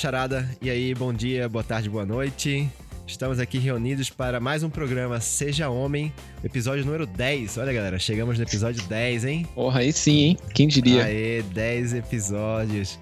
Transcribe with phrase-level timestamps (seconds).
[0.00, 0.48] charada.
[0.62, 2.66] E aí, bom dia, boa tarde, boa noite.
[3.06, 6.10] Estamos aqui reunidos para mais um programa Seja Homem,
[6.42, 7.58] episódio número 10.
[7.58, 9.46] Olha, galera, chegamos no episódio 10, hein?
[9.54, 10.38] Porra, aí sim, hein?
[10.54, 11.04] Quem diria?
[11.04, 12.98] Aê, 10 episódios.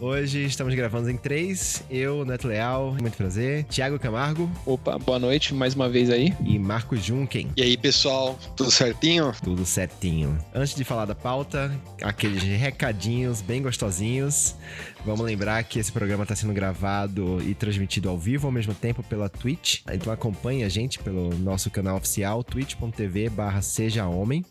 [0.00, 1.84] Hoje estamos gravando em três.
[1.88, 3.64] Eu, Neto Leal, muito prazer.
[3.70, 4.50] Tiago Camargo.
[4.66, 6.34] Opa, boa noite mais uma vez aí.
[6.44, 7.48] E Marco Junken.
[7.56, 9.32] E aí, pessoal, tudo certinho?
[9.42, 10.36] Tudo certinho.
[10.52, 14.56] Antes de falar da pauta, aqueles recadinhos bem gostosinhos.
[15.04, 19.02] Vamos lembrar que esse programa está sendo gravado e transmitido ao vivo ao mesmo tempo
[19.02, 19.82] pela Twitch.
[19.92, 24.42] Então acompanhe a gente pelo nosso canal oficial, twitch.tv barra Seja Homem.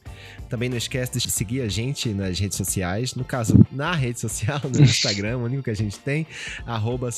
[0.50, 3.16] Também não esquece de seguir a gente nas redes sociais.
[3.16, 6.28] No caso, na rede social, no Instagram, o único que a gente tem,
[6.68, 7.10] arroba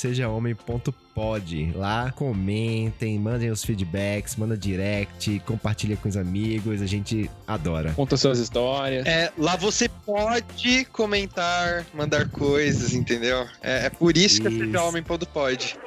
[1.15, 1.71] sejahomem.pod.
[1.75, 7.93] Lá comentem, mandem os feedbacks, manda direct, compartilha com os amigos, a gente adora.
[7.93, 9.07] Conta suas histórias.
[9.07, 13.47] É, lá você pode comentar, mandar coisas, entendeu?
[13.61, 14.41] É, é por isso, isso.
[14.41, 15.77] que é Seja Homem.pod.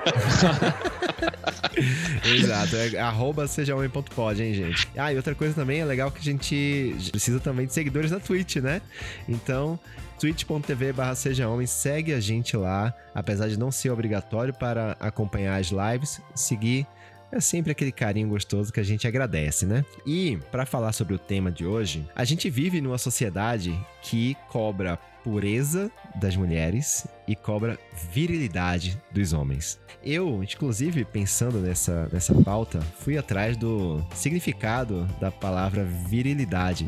[2.24, 4.88] Exato, é arroba sejahomem.pod, hein, gente?
[4.96, 8.18] Ah, e outra coisa também é legal que a gente precisa também de seguidores na
[8.18, 8.80] Twitch, né?
[9.28, 9.78] Então,
[10.20, 15.58] twitch.tv barra seja homem, segue a gente lá, apesar de não ser obrigatório para acompanhar
[15.58, 16.86] as lives, seguir
[17.32, 19.84] é sempre aquele carinho gostoso que a gente agradece, né?
[20.06, 24.98] E para falar sobre o tema de hoje, a gente vive numa sociedade que cobra
[25.22, 27.78] pureza das mulheres e cobra
[28.10, 29.78] virilidade dos homens.
[30.02, 36.86] Eu, inclusive, pensando nessa, nessa pauta, fui atrás do significado da palavra virilidade.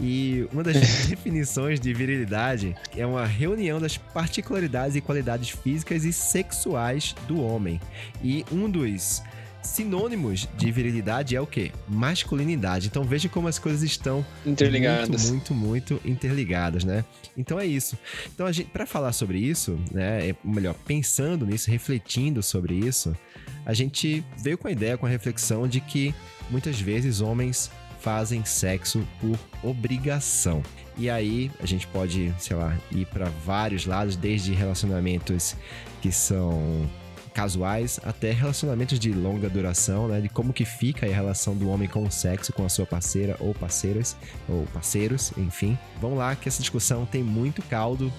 [0.00, 0.76] E uma das
[1.08, 7.80] definições de virilidade é uma reunião das particularidades e qualidades físicas e sexuais do homem.
[8.22, 9.22] E um dos
[9.62, 11.72] sinônimos de virilidade é o quê?
[11.88, 12.88] Masculinidade.
[12.88, 15.30] Então veja como as coisas estão interligadas.
[15.30, 17.04] Muito, muito, muito interligadas, né?
[17.36, 17.96] Então é isso.
[18.34, 23.16] Então a gente, para falar sobre isso, né, é melhor pensando nisso, refletindo sobre isso,
[23.64, 26.14] a gente veio com a ideia, com a reflexão de que
[26.50, 27.70] muitas vezes homens
[28.00, 30.62] fazem sexo por obrigação.
[30.98, 35.56] E aí a gente pode, sei lá, ir para vários lados, desde relacionamentos
[36.02, 36.90] que são
[37.32, 40.20] casuais até relacionamentos de longa duração, né?
[40.20, 43.36] De como que fica a relação do homem com o sexo, com a sua parceira
[43.40, 44.16] ou parceiras,
[44.48, 45.76] ou parceiros, enfim.
[46.00, 48.12] Vamos lá que essa discussão tem muito caldo.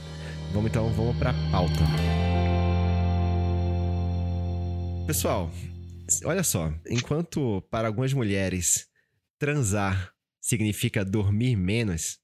[0.51, 1.73] Vamos então, vamos pra pauta.
[5.05, 5.51] Pessoal,
[6.25, 8.87] olha só, enquanto para algumas mulheres
[9.37, 12.19] transar significa dormir menos,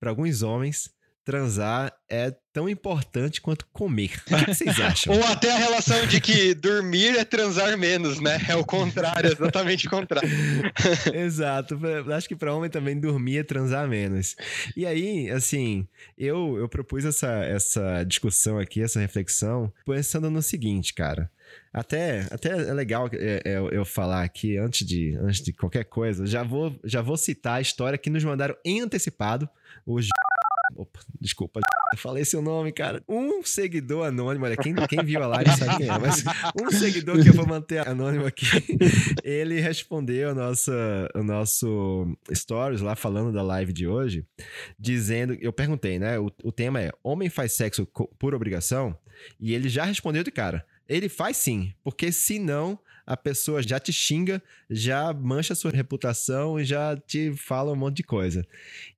[0.00, 0.93] para alguns homens
[1.24, 4.20] transar é tão importante quanto comer.
[4.30, 5.12] O que vocês acham?
[5.16, 8.38] Ou até a relação de que dormir é transar menos, né?
[8.48, 10.28] É o contrário, exatamente o contrário.
[11.12, 11.80] Exato.
[12.14, 14.36] Acho que para homem também dormir é transar menos.
[14.76, 20.92] E aí, assim, eu, eu propus essa, essa discussão aqui, essa reflexão, pensando no seguinte,
[20.92, 21.30] cara.
[21.72, 26.24] Até, até é legal é, é, eu falar aqui, antes de, antes de qualquer coisa,
[26.24, 29.48] já vou, já vou citar a história que nos mandaram em antecipado.
[29.84, 30.06] Os
[30.76, 31.60] Opa, desculpa,
[31.92, 33.02] eu falei seu nome, cara.
[33.08, 36.24] Um seguidor anônimo, olha, quem, quem viu a live sabe quem é, mas
[36.60, 38.46] um seguidor que eu vou manter anônimo aqui,
[39.22, 44.24] ele respondeu a nossa, o nosso stories lá falando da live de hoje,
[44.78, 46.18] dizendo, eu perguntei, né?
[46.18, 47.86] O, o tema é: homem faz sexo
[48.18, 48.96] por obrigação?
[49.38, 50.64] E ele já respondeu de cara.
[50.88, 56.64] Ele faz sim, porque senão a pessoa já te xinga, já mancha sua reputação e
[56.64, 58.46] já te fala um monte de coisa.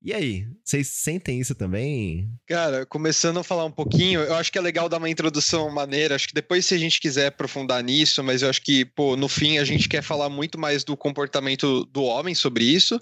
[0.02, 2.30] E aí, vocês sentem isso também?
[2.46, 6.14] Cara, começando a falar um pouquinho, eu acho que é legal dar uma introdução maneira.
[6.14, 9.28] Acho que depois, se a gente quiser aprofundar nisso, mas eu acho que, pô, no
[9.28, 13.00] fim a gente quer falar muito mais do comportamento do homem sobre isso.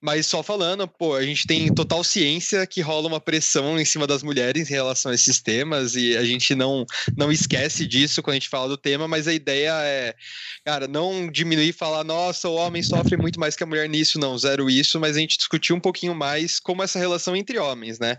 [0.00, 4.06] Mas só falando, pô, a gente tem total ciência que rola uma pressão em cima
[4.06, 6.86] das mulheres em relação a esses temas e a gente não,
[7.16, 10.14] não esquece disso quando a gente fala do tema, mas a ideia é
[10.64, 14.18] cara, não diminuir e falar, nossa, o homem sofre muito mais que a mulher nisso,
[14.18, 17.98] não, zero isso, mas a gente discutir um pouquinho mais como essa relação entre homens,
[17.98, 18.16] né?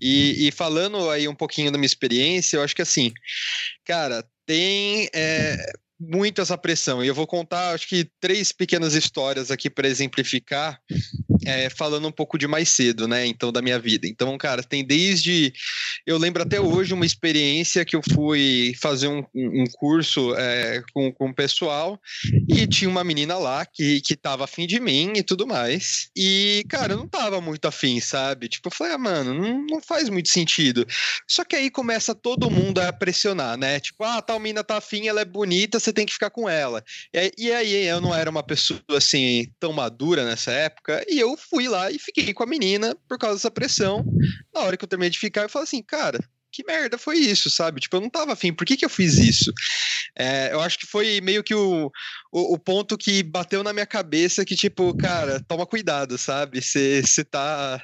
[0.00, 3.12] E, e falando aí um pouquinho da minha experiência, eu acho que assim,
[3.84, 5.08] cara, tem.
[5.14, 5.56] É,
[6.02, 7.04] muito essa pressão.
[7.04, 10.80] E eu vou contar, acho que, três pequenas histórias aqui para exemplificar,
[11.46, 13.26] é, falando um pouco de mais cedo, né?
[13.26, 14.06] Então, da minha vida.
[14.06, 15.52] Então, cara, tem desde.
[16.06, 21.12] Eu lembro até hoje uma experiência que eu fui fazer um, um curso é, com,
[21.12, 22.00] com o pessoal
[22.48, 26.08] e tinha uma menina lá que, que tava afim de mim e tudo mais.
[26.16, 28.48] E, cara, eu não tava muito afim, sabe?
[28.48, 30.86] Tipo, eu falei, ah, mano, não, não faz muito sentido.
[31.28, 33.80] Só que aí começa todo mundo a pressionar, né?
[33.80, 36.48] Tipo, ah, tal mina tá afim, ela é bonita, você você tem que ficar com
[36.48, 36.82] ela.
[37.36, 41.68] E, aí eu não era uma pessoa assim tão madura nessa época, e eu fui
[41.68, 44.04] lá e fiquei com a menina por causa dessa pressão.
[44.52, 46.18] Na hora que eu terminei de ficar, eu falei assim, cara,
[46.52, 47.80] que merda foi isso, sabe?
[47.80, 49.52] Tipo, eu não tava afim, por que, que eu fiz isso?
[50.16, 51.90] É, eu acho que foi meio que o,
[52.30, 56.60] o, o, ponto que bateu na minha cabeça que, tipo, cara, toma cuidado, sabe?
[56.60, 57.82] Você tá,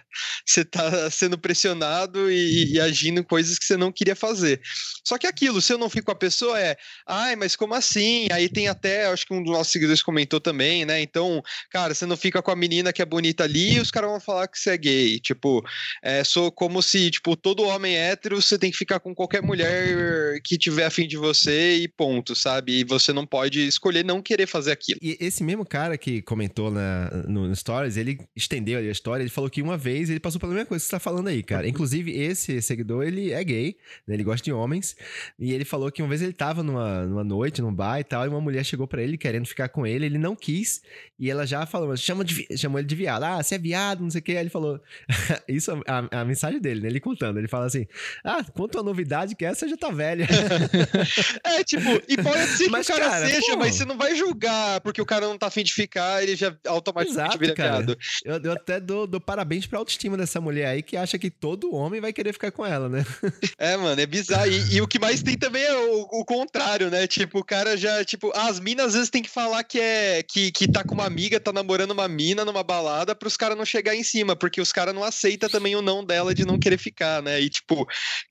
[0.70, 4.60] tá sendo pressionado e, e, agindo coisas que você não queria fazer.
[5.02, 6.76] Só que aquilo, se eu não fico com a pessoa, é,
[7.06, 8.28] ai, mas como assim?
[8.30, 11.00] Aí tem até, acho que um dos nossos seguidores comentou também, né?
[11.00, 14.10] Então, cara, você não fica com a menina que é bonita ali e os caras
[14.10, 15.20] vão falar que você é gay.
[15.20, 15.64] Tipo,
[16.02, 20.40] é sou como se, tipo, todo homem hétero, você tem que ficar com qualquer mulher
[20.44, 22.80] que tiver afim de você e ponto, sabe?
[22.80, 24.98] E você não pode escolher não querer fazer aquilo.
[25.02, 29.22] E esse mesmo cara que comentou na, no, no Stories, ele estendeu ali a história,
[29.22, 31.42] ele falou que uma vez ele passou pela mesma coisa que você tá falando aí,
[31.42, 31.68] cara.
[31.68, 33.76] Inclusive, esse seguidor, ele é gay,
[34.06, 34.14] né?
[34.14, 34.96] ele gosta de homens,
[35.38, 38.24] e ele falou que uma vez ele tava numa, numa noite, num bar e tal,
[38.24, 40.82] e uma mulher chegou para ele querendo ficar com ele, ele não quis,
[41.18, 43.24] e ela já falou, chama de, chamou ele de viado.
[43.24, 44.32] Ah, você é viado, não sei o que.
[44.32, 44.80] Aí ele falou,
[45.48, 46.88] isso a, a, mensagem dele, né?
[46.88, 47.86] Ele contando, ele fala assim,
[48.24, 50.26] ah, conta uma novidade que essa já tá velha.
[51.44, 53.96] é, tipo, e pode ser mas, que o cara, cara seja, pô, mas você não
[53.96, 57.54] vai julgar porque o cara não tá afim de ficar, ele já automaticamente Exato, vira
[57.54, 57.84] cara.
[58.24, 61.74] Eu, eu até dou, dou, parabéns pra autoestima dessa mulher aí que acha que todo
[61.74, 63.04] homem vai querer ficar com ela, né?
[63.58, 64.50] é, mano, é bizarro.
[64.50, 67.06] E, e o que mais tem também é o, o, contrário, né?
[67.06, 70.50] Tipo, o cara já, tipo, as minas às vezes tem que falar que é que,
[70.50, 73.94] que tá com uma amiga, tá namorando uma mina numa balada pros caras não chegar
[73.94, 77.22] em cima, porque os caras não aceitam também o não dela de não querer ficar,
[77.22, 77.40] né?
[77.40, 77.86] E tipo,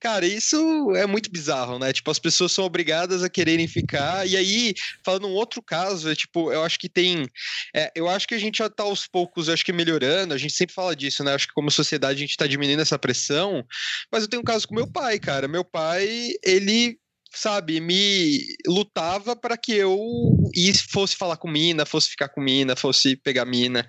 [0.08, 1.92] cara, isso é muito bizarro, né?
[1.92, 4.26] Tipo, as pessoas são obrigadas a quererem ficar.
[4.26, 4.74] E aí,
[5.04, 7.26] falando um outro caso, é tipo, eu acho que tem.
[7.76, 10.34] É, eu acho que a gente já tá aos poucos, acho que melhorando.
[10.34, 11.34] A gente sempre fala disso, né?
[11.34, 13.66] Acho que como sociedade a gente tá diminuindo essa pressão.
[14.10, 15.46] Mas eu tenho um caso com meu pai, cara.
[15.46, 16.08] Meu pai,
[16.42, 16.98] ele
[17.34, 19.98] sabe, me lutava para que eu
[20.90, 23.88] fosse falar com mina, fosse ficar com mina, fosse pegar mina.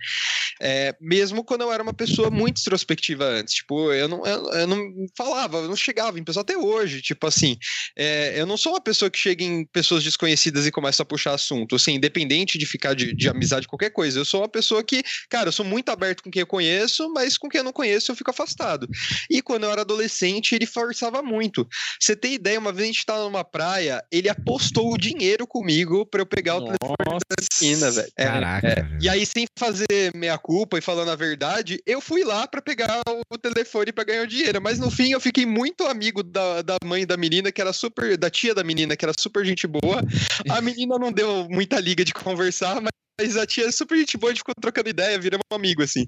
[0.60, 3.54] É, mesmo quando eu era uma pessoa muito introspectiva antes.
[3.54, 7.00] Tipo, eu não, eu, eu não falava, eu não chegava em pessoa até hoje.
[7.00, 7.56] Tipo assim,
[7.96, 11.34] é, eu não sou uma pessoa que chega em pessoas desconhecidas e começa a puxar
[11.34, 11.76] assunto.
[11.76, 14.18] Assim, independente de ficar de, de amizade, qualquer coisa.
[14.18, 17.38] Eu sou uma pessoa que, cara, eu sou muito aberto com quem eu conheço, mas
[17.38, 18.88] com quem eu não conheço eu fico afastado.
[19.30, 21.66] E quando eu era adolescente, ele forçava muito.
[22.00, 26.04] Você tem ideia, uma vez a gente tava numa praia, ele apostou o dinheiro comigo
[26.06, 26.76] para eu pegar o Nossa.
[26.78, 28.12] telefone da esquina, velho.
[28.16, 28.68] É, Caraca.
[28.68, 28.98] É.
[29.00, 33.00] E aí, sem fazer meia culpa e falando a verdade, eu fui lá para pegar
[33.30, 34.60] o telefone para ganhar o dinheiro.
[34.60, 38.16] Mas no fim, eu fiquei muito amigo da, da mãe da menina, que era super.
[38.16, 40.02] da tia da menina, que era super gente boa.
[40.48, 44.16] A menina não deu muita liga de conversar, mas mas a tia é super gente
[44.16, 46.06] boa, a gente ficou trocando ideia, viramos um amigo, assim.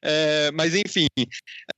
[0.00, 1.06] É, mas enfim,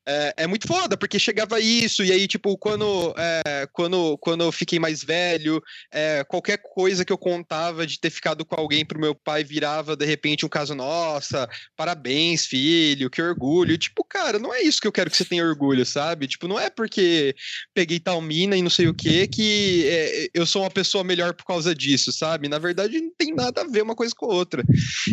[0.06, 4.52] é, é, muito foda, porque chegava isso, e aí, tipo, quando, é, quando, quando eu
[4.52, 9.00] fiquei mais velho, é, qualquer coisa que eu contava de ter ficado com alguém pro
[9.00, 13.78] meu pai virava, de repente, um caso, nossa, parabéns, filho, que orgulho.
[13.78, 16.26] Tipo, cara, não é isso que eu quero que você tenha orgulho, sabe?
[16.26, 17.34] Tipo, não é porque
[17.72, 21.32] peguei tal mina e não sei o que, que é, eu sou uma pessoa melhor
[21.32, 22.48] por causa disso, sabe?
[22.48, 24.64] Na verdade, não tem nada a ver uma coisa com a outra outra.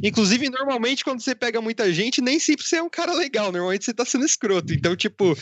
[0.03, 3.85] Inclusive, normalmente, quando você pega muita gente, nem sempre você é um cara legal, normalmente
[3.85, 4.73] você tá sendo escroto.
[4.73, 5.37] Então, tipo,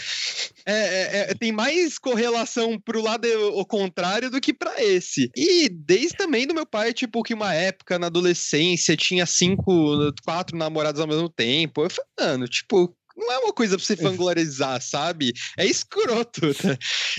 [0.66, 5.32] é, é, é tem mais correlação pro lado o contrário do que para esse.
[5.36, 10.58] E desde também do meu pai, tipo, que uma época na adolescência tinha cinco, quatro
[10.58, 11.84] namorados ao mesmo tempo.
[11.84, 15.34] Eu falei, mano, tipo, não é uma coisa pra você fangularizar, sabe?
[15.58, 16.54] É escroto.
[16.54, 16.78] Tá?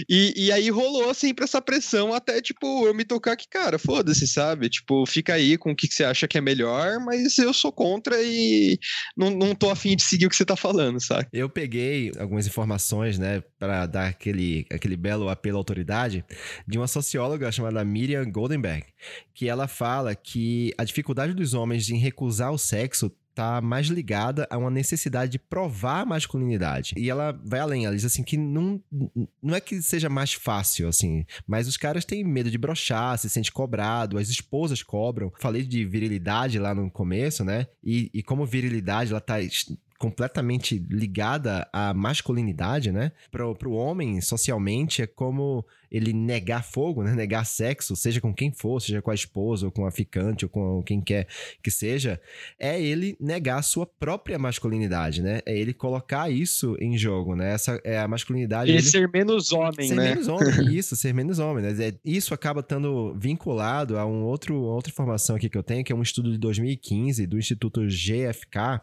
[0.09, 4.27] E, e aí rolou sempre essa pressão até, tipo, eu me tocar que, cara, foda-se,
[4.27, 4.69] sabe?
[4.69, 8.21] Tipo, fica aí com o que você acha que é melhor, mas eu sou contra
[8.23, 8.79] e
[9.17, 11.29] não, não tô afim de seguir o que você tá falando, sabe?
[11.33, 16.25] Eu peguei algumas informações, né, para dar aquele, aquele belo apelo à autoridade
[16.67, 18.85] de uma socióloga chamada Miriam Goldenberg,
[19.35, 24.47] que ela fala que a dificuldade dos homens em recusar o sexo tá mais ligada
[24.51, 26.95] a uma necessidade de provar a masculinidade.
[26.97, 28.81] E ela vai além, ela diz assim que não,
[29.43, 33.29] não é que seja mais fácil, assim, mas os caras têm medo de brochar, se
[33.29, 35.33] sente cobrado, as esposas cobram.
[35.41, 37.67] Falei de virilidade lá no começo, né?
[37.83, 39.37] E, e como virilidade, ela tá
[39.99, 43.13] completamente ligada à masculinidade, né?
[43.31, 47.15] Pro, pro homem, socialmente, é como ele negar fogo, né?
[47.15, 50.49] Negar sexo, seja com quem for, seja com a esposa, ou com a ficante, ou
[50.49, 51.27] com quem quer
[51.63, 52.21] que seja,
[52.59, 55.41] é ele negar a sua própria masculinidade, né?
[55.45, 57.53] É ele colocar isso em jogo, né?
[57.53, 58.71] Essa é a masculinidade.
[58.71, 58.87] Ele, ele...
[58.87, 60.03] ser menos homem, ser né?
[60.05, 61.89] Ser menos homem, isso, ser menos homem, né?
[61.89, 65.93] É, isso acaba estando vinculado a um outro, outra informação aqui que eu tenho, que
[65.93, 68.81] é um estudo de 2015 do Instituto GFK,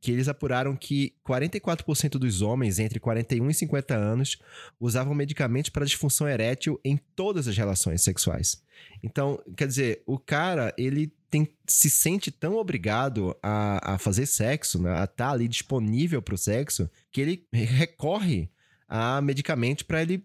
[0.00, 4.38] que eles apuraram apuraram que 44% dos homens entre 41 e 50 anos
[4.80, 8.62] usavam medicamentos para disfunção erétil em todas as relações sexuais.
[9.02, 14.80] Então, quer dizer, o cara, ele tem, se sente tão obrigado a, a fazer sexo,
[14.80, 18.50] né, a estar tá ali disponível para o sexo, que ele recorre
[18.88, 20.24] a medicamentos para ele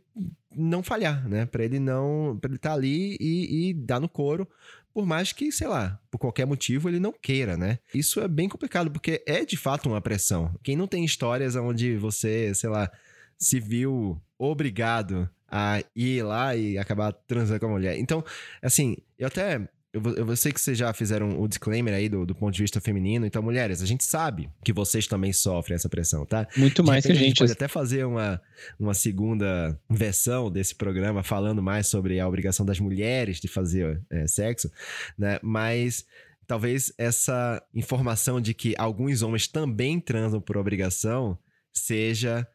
[0.55, 1.45] não falhar, né?
[1.45, 4.47] Para ele não, para ele estar tá ali e, e dar no couro,
[4.93, 7.79] por mais que, sei lá, por qualquer motivo ele não queira, né?
[7.93, 10.53] Isso é bem complicado porque é de fato uma pressão.
[10.63, 12.89] Quem não tem histórias onde você, sei lá,
[13.37, 17.99] se viu obrigado a ir lá e acabar transando com a mulher.
[17.99, 18.25] Então,
[18.59, 19.61] assim, eu até
[19.93, 22.81] eu, eu sei que vocês já fizeram o disclaimer aí do, do ponto de vista
[22.81, 23.27] feminino.
[23.27, 26.47] Então, mulheres, a gente sabe que vocês também sofrem essa pressão, tá?
[26.57, 27.23] Muito mais que a gente.
[27.23, 28.41] A gente pode até fazer uma,
[28.79, 34.25] uma segunda versão desse programa falando mais sobre a obrigação das mulheres de fazer é,
[34.25, 34.71] sexo,
[35.15, 35.37] né?
[35.43, 36.03] Mas
[36.47, 41.37] talvez essa informação de que alguns homens também transam por obrigação
[41.71, 42.47] seja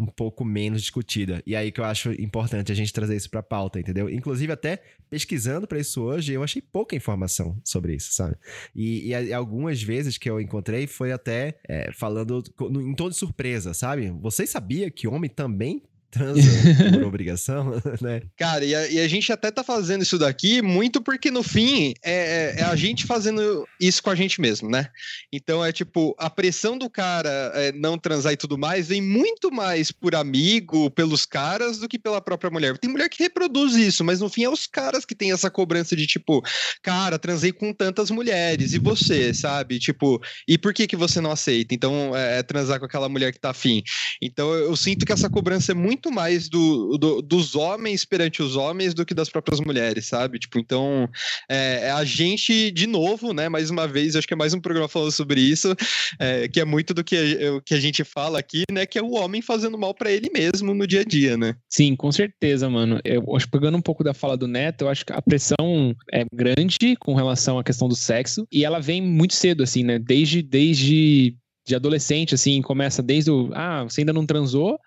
[0.00, 1.42] um pouco menos discutida.
[1.46, 4.08] E aí que eu acho importante a gente trazer isso para pauta, entendeu?
[4.08, 8.36] Inclusive, até pesquisando para isso hoje, eu achei pouca informação sobre isso, sabe?
[8.74, 13.74] E, e algumas vezes que eu encontrei foi até é, falando em tom de surpresa,
[13.74, 14.10] sabe?
[14.20, 16.42] Você sabia que homem também transa
[16.92, 18.22] por obrigação, né?
[18.36, 21.94] Cara, e a, e a, gente até tá fazendo isso daqui muito porque no fim
[22.02, 24.88] é, é, é, a gente fazendo isso com a gente mesmo, né?
[25.32, 29.50] Então é tipo, a pressão do cara é, não transar e tudo mais vem muito
[29.52, 32.76] mais por amigo, pelos caras, do que pela própria mulher.
[32.78, 35.94] Tem mulher que reproduz isso, mas no fim é os caras que tem essa cobrança
[35.94, 36.42] de tipo,
[36.82, 39.78] cara, transei com tantas mulheres, e você, sabe?
[39.78, 41.74] Tipo, e por que que você não aceita?
[41.74, 43.82] Então é, é transar com aquela mulher que tá afim.
[44.20, 48.06] Então eu, eu sinto que essa cobrança é muito muito mais do, do, dos homens
[48.06, 50.38] perante os homens do que das próprias mulheres, sabe?
[50.38, 51.06] Tipo, então,
[51.48, 54.60] é, é, a gente, de novo, né, mais uma vez, acho que é mais um
[54.60, 55.76] programa falando sobre isso,
[56.18, 59.02] é, que é muito do que a, que a gente fala aqui, né, que é
[59.02, 61.54] o homem fazendo mal para ele mesmo no dia a dia, né?
[61.68, 62.98] Sim, com certeza, mano.
[63.04, 66.24] Eu acho pegando um pouco da fala do Neto, eu acho que a pressão é
[66.32, 69.98] grande com relação à questão do sexo e ela vem muito cedo, assim, né?
[69.98, 73.50] Desde, desde de adolescente, assim, começa desde o.
[73.52, 74.78] Ah, você ainda não transou,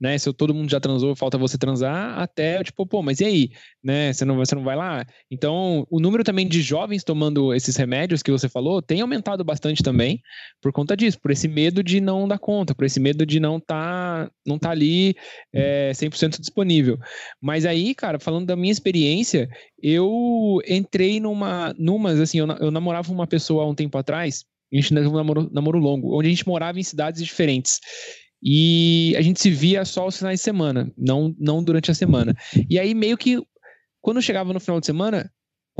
[0.00, 0.16] né?
[0.16, 3.50] Se todo mundo já transou, falta você transar, até tipo, pô, mas e aí?
[3.84, 4.12] Né?
[4.12, 5.04] Você não, você não vai lá?
[5.30, 9.82] Então, o número também de jovens tomando esses remédios que você falou tem aumentado bastante
[9.82, 10.20] também
[10.60, 13.60] por conta disso, por esse medo de não dar conta, por esse medo de não
[13.60, 15.14] tá, não tá ali
[15.52, 16.98] é, 100% disponível.
[17.40, 19.48] Mas aí, cara, falando da minha experiência,
[19.82, 24.76] eu entrei numa, numas, assim, eu, eu namorava uma pessoa há um tempo atrás, a
[24.76, 27.80] gente namorou namoro longo, onde a gente morava em cidades diferentes.
[28.42, 32.34] E a gente se via só os finais de semana, não, não durante a semana.
[32.68, 33.38] E aí, meio que,
[34.00, 35.30] quando chegava no final de semana,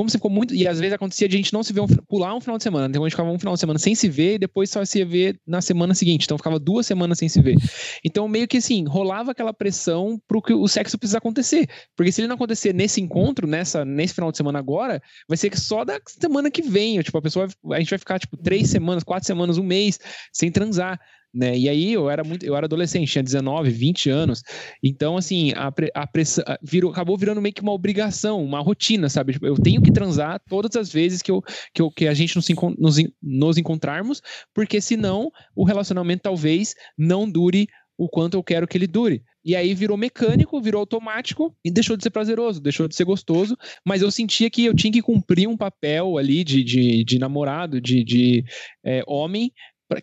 [0.00, 0.54] como se ficou muito.
[0.54, 2.62] E às vezes acontecia de a gente não se ver, um, pular um final de
[2.62, 2.86] semana.
[2.86, 5.04] Então a gente ficava um final de semana sem se ver e depois só se
[5.04, 6.24] ver na semana seguinte.
[6.24, 7.56] Então ficava duas semanas sem se ver.
[8.04, 11.68] Então meio que assim, rolava aquela pressão pro que o sexo precisa acontecer.
[11.94, 15.54] Porque se ele não acontecer nesse encontro, nessa, nesse final de semana agora, vai ser
[15.58, 17.00] só da semana que vem.
[17.02, 17.48] Tipo, a pessoa.
[17.72, 19.98] A gente vai ficar, tipo, três semanas, quatro semanas, um mês
[20.32, 20.98] sem transar
[21.32, 21.56] né?
[21.56, 24.42] E aí eu era muito, eu era adolescente, tinha 19, 20 anos.
[24.82, 29.34] Então, assim, a, a virou, acabou virando meio que uma obrigação, uma rotina, sabe?
[29.34, 32.36] Tipo, eu tenho que transar todas as vezes que, eu, que, eu, que a gente
[32.36, 32.46] nos,
[32.78, 34.20] nos, nos encontrarmos,
[34.54, 39.22] porque senão o relacionamento talvez não dure o quanto eu quero que ele dure.
[39.44, 43.56] E aí virou mecânico, virou automático e deixou de ser prazeroso, deixou de ser gostoso,
[43.86, 47.80] mas eu sentia que eu tinha que cumprir um papel ali de, de, de namorado,
[47.80, 48.44] de, de
[48.84, 49.52] é, homem,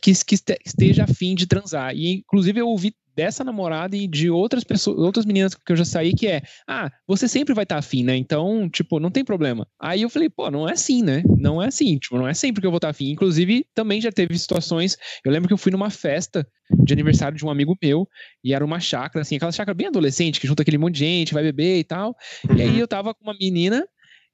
[0.01, 1.95] que, que esteja afim de transar.
[1.95, 5.83] E, inclusive, eu ouvi dessa namorada e de outras pessoas, outras meninas que eu já
[5.83, 8.15] saí, que é, ah, você sempre vai estar tá afim, né?
[8.15, 9.67] Então, tipo, não tem problema.
[9.79, 11.23] Aí eu falei, pô, não é assim, né?
[11.35, 13.09] Não é assim, tipo, não é sempre que eu vou estar tá afim.
[13.09, 16.47] Inclusive, também já teve situações, eu lembro que eu fui numa festa
[16.83, 18.07] de aniversário de um amigo meu,
[18.43, 21.33] e era uma chácara, assim, aquela chácara bem adolescente, que junta aquele monte de gente,
[21.33, 22.15] vai beber e tal.
[22.55, 22.77] E aí uhum.
[22.77, 23.83] eu tava com uma menina,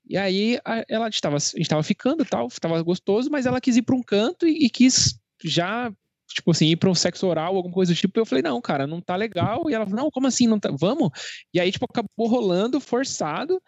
[0.09, 3.83] e aí ela estava, a gente estava ficando tal, estava gostoso, mas ela quis ir
[3.83, 5.91] para um canto e, e, quis já,
[6.29, 8.19] tipo assim, ir para um sexo oral, alguma coisa do tipo.
[8.19, 9.69] Eu falei, não, cara, não tá legal.
[9.69, 10.47] E ela falou, não, como assim?
[10.47, 10.69] Não tá?
[10.71, 11.09] Vamos?
[11.53, 13.61] E aí, tipo, acabou rolando, forçado.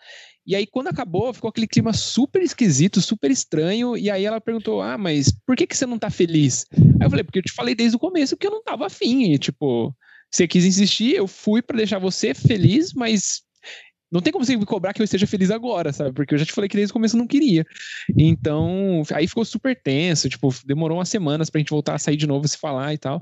[0.47, 3.97] E aí, quando acabou, ficou aquele clima super esquisito, super estranho.
[3.97, 6.67] E aí ela perguntou: Ah, mas por que, que você não tá feliz?
[6.71, 9.33] Aí eu falei, porque eu te falei desde o começo que eu não tava afim.
[9.33, 9.95] E, tipo,
[10.29, 13.41] você quis insistir, eu fui para deixar você feliz, mas
[14.11, 16.13] não tem como você cobrar que eu esteja feliz agora, sabe?
[16.13, 17.65] Porque eu já te falei que desde o começo eu não queria.
[18.17, 22.27] Então, aí ficou super tenso, tipo, demorou umas semanas pra gente voltar a sair de
[22.27, 23.19] novo, se falar e tal.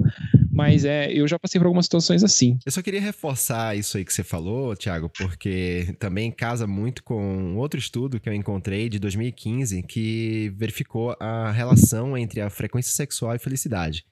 [0.51, 2.57] Mas é, eu já passei por algumas situações assim.
[2.65, 7.55] Eu só queria reforçar isso aí que você falou, Thiago, porque também casa muito com
[7.55, 13.35] outro estudo que eu encontrei de 2015 que verificou a relação entre a frequência sexual
[13.35, 14.05] e felicidade.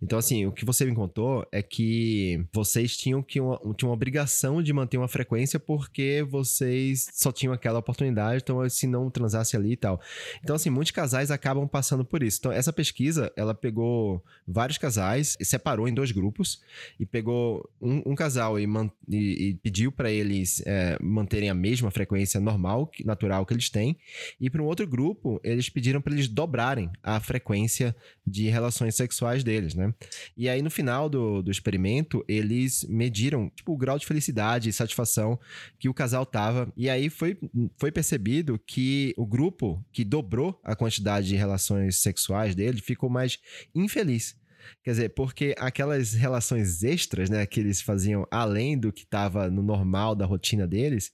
[0.00, 3.94] Então, assim, o que você me contou é que vocês tinham que uma, tinham uma
[3.94, 9.56] obrigação de manter uma frequência porque vocês só tinham aquela oportunidade, então se não transasse
[9.56, 10.00] ali e tal.
[10.42, 12.38] Então, assim, muitos casais acabam passando por isso.
[12.38, 16.60] Então, essa pesquisa, ela pegou vários casais separou em dois grupos
[17.00, 21.54] e pegou um, um casal e, man, e, e pediu para eles é, manterem a
[21.54, 23.96] mesma frequência normal, natural que eles têm,
[24.40, 27.96] e para um outro grupo, eles pediram para eles dobrarem a frequência
[28.26, 29.92] de relações sexuais deles, né?
[30.36, 34.72] E aí, no final do, do experimento, eles mediram tipo, o grau de felicidade e
[34.72, 35.38] satisfação
[35.78, 36.72] que o casal tava.
[36.76, 37.38] E aí foi,
[37.76, 43.38] foi percebido que o grupo que dobrou a quantidade de relações sexuais dele ficou mais
[43.74, 44.36] infeliz.
[44.82, 49.62] Quer dizer, porque aquelas relações extras, né, que eles faziam além do que estava no
[49.62, 51.12] normal da rotina deles,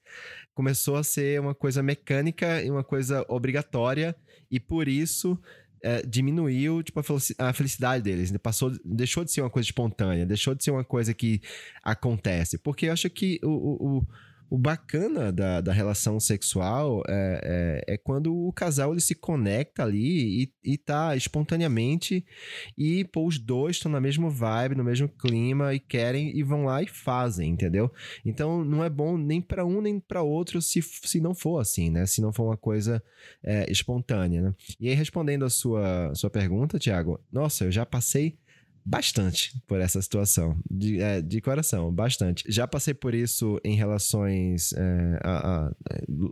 [0.54, 4.14] começou a ser uma coisa mecânica e uma coisa obrigatória,
[4.50, 5.38] e por isso
[5.84, 6.98] é, diminuiu tipo,
[7.38, 8.30] a felicidade deles.
[8.30, 8.38] Né?
[8.38, 11.42] Passou, deixou de ser uma coisa espontânea, deixou de ser uma coisa que
[11.82, 12.56] acontece.
[12.56, 14.06] Porque eu acho que o, o, o
[14.58, 20.44] bacana da, da relação sexual é, é, é, quando o casal ele se conecta ali
[20.64, 22.25] e, e tá espontaneamente
[22.76, 26.64] e pô, os dois estão na mesma vibe, no mesmo clima e querem e vão
[26.64, 27.90] lá e fazem, entendeu?
[28.25, 31.90] Então não é bom nem para um nem para outro se, se não for assim,
[31.90, 32.06] né?
[32.06, 33.02] Se não for uma coisa
[33.42, 34.54] é, espontânea, né?
[34.78, 38.38] E aí respondendo a sua, sua pergunta, Tiago, nossa, eu já passei
[38.84, 42.44] bastante por essa situação, de, é, de coração, bastante.
[42.48, 45.72] Já passei por isso em relações é, a, a,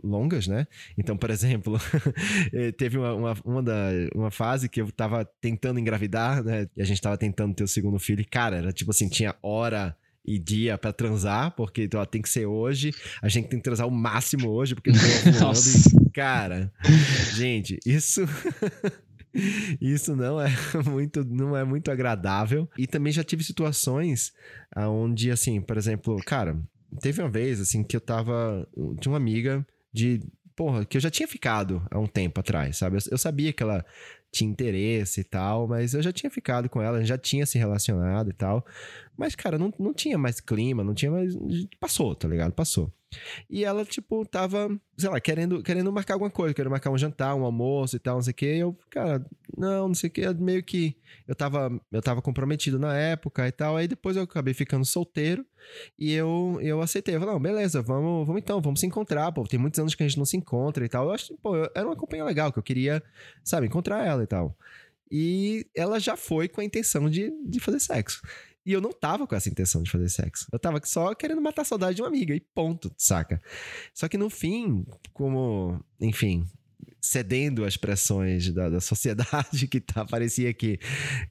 [0.03, 0.67] longas, né?
[0.97, 1.79] Então, por exemplo,
[2.53, 6.67] eh, teve uma, uma, uma, da, uma fase que eu tava tentando engravidar, né?
[6.77, 9.35] E a gente tava tentando ter o segundo filho, e cara, era tipo assim, tinha
[9.41, 9.95] hora
[10.25, 12.91] e dia para transar, porque ó, tem que ser hoje,
[13.21, 14.91] a gente tem que transar o máximo hoje, porque
[15.39, 16.71] não e, cara,
[17.33, 18.21] gente, isso
[19.81, 20.49] Isso não é
[20.85, 22.69] muito, não é muito agradável.
[22.77, 24.31] E também já tive situações
[24.75, 26.57] onde, assim, por exemplo, cara,
[26.99, 28.67] teve uma vez, assim, que eu tava.
[28.99, 30.21] Tinha uma amiga de.
[30.55, 32.97] Porra, que eu já tinha ficado há um tempo atrás, sabe?
[32.97, 33.83] Eu, eu sabia que ela
[34.31, 38.29] tinha interesse e tal, mas eu já tinha ficado com ela, já tinha se relacionado
[38.29, 38.65] e tal.
[39.17, 41.35] Mas, cara, não, não tinha mais clima, não tinha mais.
[41.79, 42.53] Passou, tá ligado?
[42.53, 42.91] Passou.
[43.49, 47.35] E ela, tipo, tava, sei lá, querendo, querendo marcar alguma coisa, querendo marcar um jantar,
[47.35, 48.55] um almoço e tal, não sei o quê.
[48.55, 49.25] E eu, cara,
[49.57, 50.23] não, não sei o quê.
[50.33, 50.95] Meio que
[51.27, 53.77] eu tava, eu tava comprometido na época e tal.
[53.77, 55.45] Aí depois eu acabei ficando solteiro
[55.97, 57.15] e eu, eu aceitei.
[57.15, 59.43] Eu falei, não, beleza, vamos, vamos então, vamos se encontrar, pô.
[59.43, 61.05] Tem muitos anos que a gente não se encontra e tal.
[61.05, 63.03] Eu acho, pô, era uma companhia legal, que eu queria,
[63.43, 64.57] sabe, encontrar ela e tal.
[65.11, 68.19] E ela já foi com a intenção de, de fazer sexo.
[68.65, 70.47] E eu não tava com essa intenção de fazer sexo.
[70.51, 73.41] Eu tava só querendo matar a saudade de uma amiga e ponto, saca?
[73.93, 76.47] Só que no fim, como, enfim,
[77.03, 80.79] cedendo às pressões da, da sociedade que tá, parecia que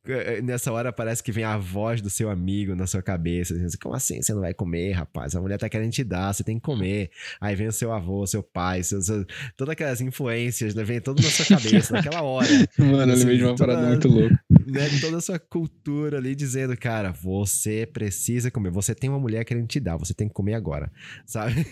[0.07, 3.79] eh, nessa hora parece que vem a voz do seu amigo na sua cabeça, assim,
[3.79, 5.35] como assim você não vai comer, rapaz?
[5.35, 7.11] A mulher tá querendo te dar, você tem que comer.
[7.41, 9.25] Aí vem o seu avô, seu pai, seu, seu,
[9.57, 10.85] todas aquelas influências, né?
[10.85, 12.49] vem tudo na sua cabeça naquela hora.
[12.79, 14.45] Mano, assim, ele de uma toda, parada muito louca.
[14.67, 19.45] Né, toda a sua cultura ali dizendo, cara, você precisa comer, você tem uma mulher
[19.45, 20.93] querendo te dar, você tem que comer agora,
[21.25, 21.67] sabe?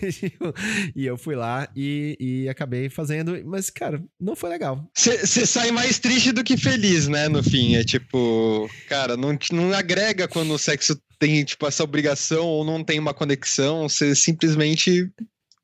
[0.95, 4.89] e eu fui lá e, e acabei fazendo, mas, cara, cara, não foi legal.
[4.95, 7.27] Você sai mais triste do que feliz, né?
[7.27, 7.75] No fim.
[7.75, 12.83] É tipo, cara, não, não agrega quando o sexo tem, tipo, essa obrigação ou não
[12.83, 13.89] tem uma conexão.
[13.89, 15.11] Você simplesmente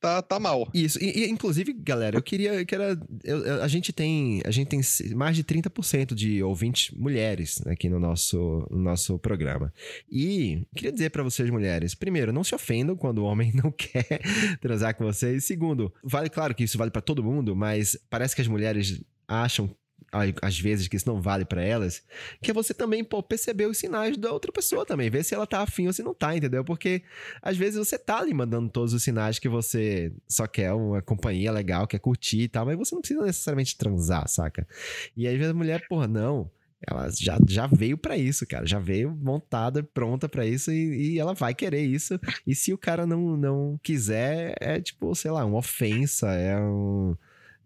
[0.08, 0.70] tá, tá mal.
[0.74, 1.04] Isso.
[1.04, 2.98] E, e, inclusive, galera, eu queria que era.
[3.24, 4.42] Eu, a gente tem.
[4.46, 4.82] A gente tem
[5.16, 9.74] mais de 30% de ouvintes mulheres aqui no nosso, no nosso programa.
[10.10, 14.22] E queria dizer para vocês, mulheres, primeiro, não se ofendam quando o homem não quer
[14.62, 15.46] transar com vocês.
[15.46, 19.70] Segundo, vale, claro que isso vale para todo mundo, mas parece que as mulheres acham
[20.42, 22.04] às vezes que isso não vale para elas,
[22.42, 25.46] que é você também, pô, perceber os sinais da outra pessoa também, ver se ela
[25.46, 26.64] tá afim ou se não tá, entendeu?
[26.64, 27.04] Porque
[27.42, 31.52] às vezes você tá ali mandando todos os sinais que você só quer uma companhia
[31.52, 34.68] legal, quer curtir e tal, mas você não precisa necessariamente transar, saca?
[35.16, 36.50] E às vezes a mulher, porra, não,
[36.86, 38.66] ela já, já veio para isso, cara.
[38.66, 42.20] Já veio montada, pronta para isso e, e, ela vai querer isso.
[42.46, 47.16] E se o cara não, não quiser, é tipo, sei lá, uma ofensa, é um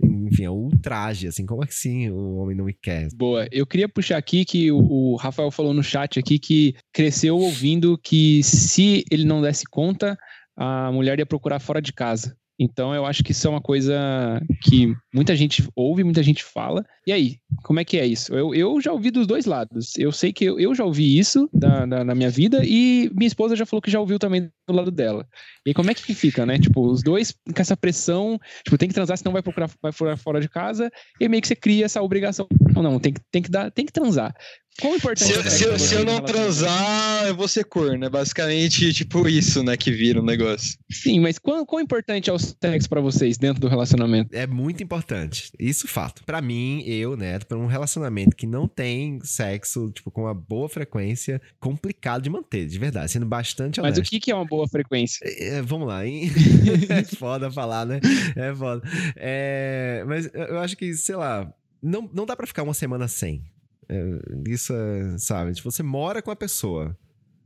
[0.03, 3.07] enfim, é ultraje, assim, como assim o homem não me quer?
[3.13, 7.37] Boa, eu queria puxar aqui que o, o Rafael falou no chat aqui que cresceu
[7.37, 10.17] ouvindo que se ele não desse conta,
[10.55, 12.35] a mulher ia procurar fora de casa.
[12.61, 16.85] Então eu acho que isso é uma coisa que muita gente ouve, muita gente fala.
[17.07, 18.31] E aí, como é que é isso?
[18.35, 19.97] Eu, eu já ouvi dos dois lados.
[19.97, 23.55] Eu sei que eu, eu já ouvi isso da, na minha vida e minha esposa
[23.55, 25.27] já falou que já ouviu também do lado dela.
[25.65, 26.59] E como é que fica, né?
[26.59, 30.39] Tipo, os dois com essa pressão, tipo, tem que transar, senão vai procurar vai fora
[30.39, 32.47] de casa, e meio que você cria essa obrigação.
[32.75, 34.35] Não, não, tem que, tem que dar, tem que transar.
[34.79, 38.05] Quão importante se, é se, se eu não transar, eu vou ser corno.
[38.05, 40.77] É basicamente tipo isso, né, que vira o um negócio.
[40.89, 44.35] Sim, mas quão, quão importante é o sexo para vocês dentro do relacionamento?
[44.35, 45.51] É muito importante.
[45.59, 46.23] Isso fato.
[46.23, 50.69] Para mim, eu, né, para um relacionamento que não tem sexo, tipo, com uma boa
[50.69, 53.99] frequência, complicado de manter, de verdade, sendo bastante honesto.
[53.99, 55.23] Mas o que, que é uma boa frequência?
[55.25, 56.31] É, é vamos lá, hein?
[56.89, 57.99] é foda falar, né?
[58.35, 58.81] É foda.
[59.15, 63.43] É, mas eu acho que, sei lá, não, não dá para ficar uma semana sem.
[63.91, 65.53] É, isso é, sabe?
[65.53, 66.97] Tipo, você mora com a pessoa.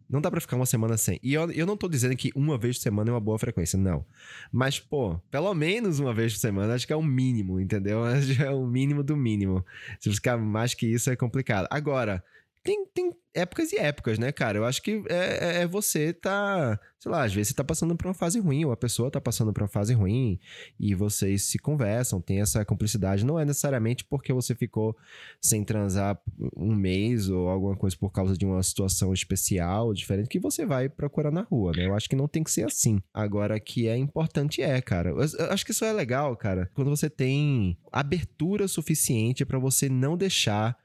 [0.08, 1.20] Não dá pra ficar uma semana sem.
[1.24, 3.80] E eu, eu não tô dizendo que uma vez por semana é uma boa frequência,
[3.80, 4.06] não.
[4.52, 8.04] Mas, pô, pelo menos uma vez por semana, acho que é o mínimo, entendeu?
[8.06, 9.66] Acho que é o mínimo do mínimo.
[10.00, 11.68] Se ficar mais que isso, é complicado.
[11.72, 12.24] Agora,
[12.66, 14.58] tem, tem épocas e épocas, né, cara?
[14.58, 17.96] Eu acho que é, é, é, você tá, sei lá, às vezes você tá passando
[17.96, 20.40] por uma fase ruim, ou a pessoa tá passando por uma fase ruim,
[20.80, 23.24] e vocês se conversam, tem essa cumplicidade.
[23.24, 24.98] Não é necessariamente porque você ficou
[25.40, 26.20] sem transar
[26.58, 30.90] um mês ou alguma coisa por causa de uma situação especial, diferente, que você vai
[30.90, 31.86] procurar na rua, né?
[31.86, 33.00] Eu acho que não tem que ser assim.
[33.14, 35.12] Agora, que é importante é, cara.
[35.12, 39.88] Eu, eu acho que isso é legal, cara, quando você tem abertura suficiente para você
[39.88, 40.76] não deixar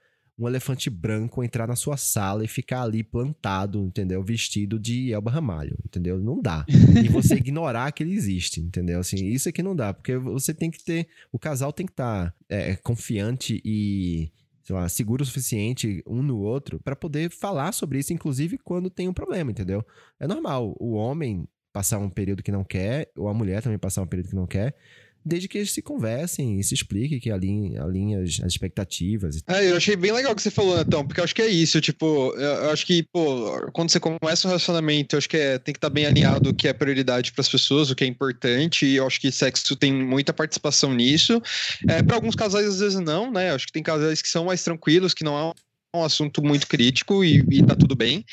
[0.40, 4.22] um elefante branco entrar na sua sala e ficar ali plantado, entendeu?
[4.22, 6.18] Vestido de Elba Ramalho, entendeu?
[6.18, 6.64] Não dá.
[6.68, 9.00] E você ignorar que ele existe, entendeu?
[9.00, 11.08] Assim, isso é que não dá, porque você tem que ter.
[11.30, 14.32] O casal tem que estar tá, é, confiante e.
[14.62, 18.88] Sei lá, seguro o suficiente um no outro para poder falar sobre isso, inclusive quando
[18.88, 19.84] tem um problema, entendeu?
[20.18, 24.02] É normal o homem passar um período que não quer, ou a mulher também passar
[24.02, 24.76] um período que não quer
[25.24, 29.42] desde que eles se conversem e se expliquem, que alinhem, alinhem as, as expectativas.
[29.46, 31.48] É, eu achei bem legal o que você falou, Netão, porque eu acho que é
[31.48, 35.58] isso, tipo, eu acho que, pô, quando você começa um relacionamento, eu acho que é,
[35.58, 38.04] tem que estar tá bem alinhado o que é prioridade para as pessoas, o que
[38.04, 41.40] é importante, e eu acho que sexo tem muita participação nisso.
[41.88, 43.50] É, para alguns casais, às vezes, não, né?
[43.50, 45.52] Eu acho que tem casais que são mais tranquilos, que não é
[45.94, 48.24] um assunto muito crítico e, e tá tudo bem.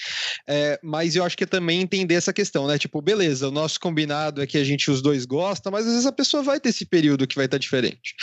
[0.48, 2.78] É, mas eu acho que é também entender essa questão, né?
[2.78, 6.06] Tipo, beleza, o nosso combinado é que a gente os dois gosta, mas às vezes
[6.06, 8.16] a pessoa vai ter esse período que vai estar tá diferente.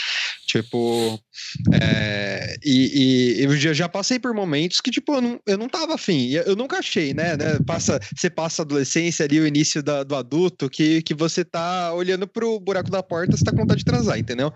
[0.61, 1.19] Tipo,
[1.73, 5.95] é, e, e, eu já passei por momentos que, tipo, eu não, eu não tava
[5.95, 6.29] afim.
[6.29, 7.35] Eu nunca achei, né?
[7.35, 7.59] né?
[7.65, 11.93] Passa, você passa a adolescência ali, o início da, do adulto, que, que você tá
[11.93, 14.53] olhando pro buraco da porta, você tá com vontade de transar, entendeu?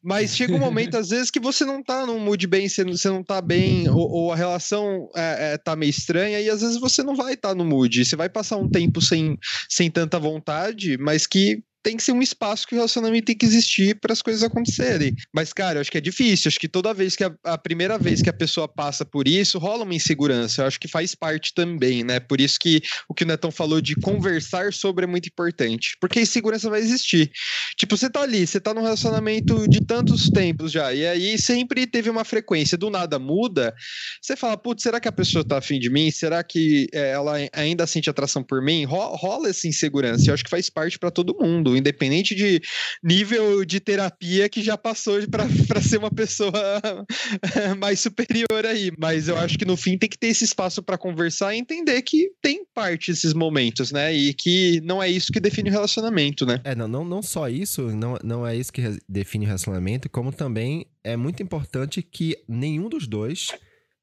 [0.00, 3.08] Mas chega um momento, às vezes, que você não tá num mood bem, você, você
[3.08, 6.78] não tá bem, ou, ou a relação é, é, tá meio estranha, e às vezes
[6.78, 8.04] você não vai estar tá no mood.
[8.04, 9.36] Você vai passar um tempo sem,
[9.68, 13.44] sem tanta vontade, mas que tem que ser um espaço que o relacionamento tem que
[13.44, 15.14] existir para as coisas acontecerem.
[15.32, 16.48] Mas, cara, eu acho que é difícil.
[16.48, 19.58] Acho que toda vez que a, a, primeira vez que a pessoa passa por isso,
[19.58, 20.62] rola uma insegurança.
[20.62, 22.20] Eu acho que faz parte também, né?
[22.20, 25.96] Por isso que o que o Netão falou de conversar sobre é muito importante.
[26.00, 27.30] Porque a insegurança vai existir.
[27.76, 31.86] Tipo, você tá ali, você tá num relacionamento de tantos tempos já, e aí sempre
[31.86, 33.74] teve uma frequência, do nada muda.
[34.20, 36.10] Você fala, putz, será que a pessoa tá afim de mim?
[36.10, 38.84] Será que é, ela ainda sente atração por mim?
[38.84, 40.30] Rola essa insegurança.
[40.30, 42.60] Eu acho que faz parte para todo mundo independente de
[43.02, 45.46] nível de terapia que já passou para
[45.82, 46.52] ser uma pessoa
[47.78, 48.90] mais superior aí.
[48.98, 52.00] Mas eu acho que no fim tem que ter esse espaço para conversar e entender
[52.02, 54.14] que tem parte esses momentos, né?
[54.14, 56.60] E que não é isso que define o relacionamento, né?
[56.64, 60.32] É, não, não, não só isso, não, não é isso que define o relacionamento, como
[60.32, 63.48] também é muito importante que nenhum dos dois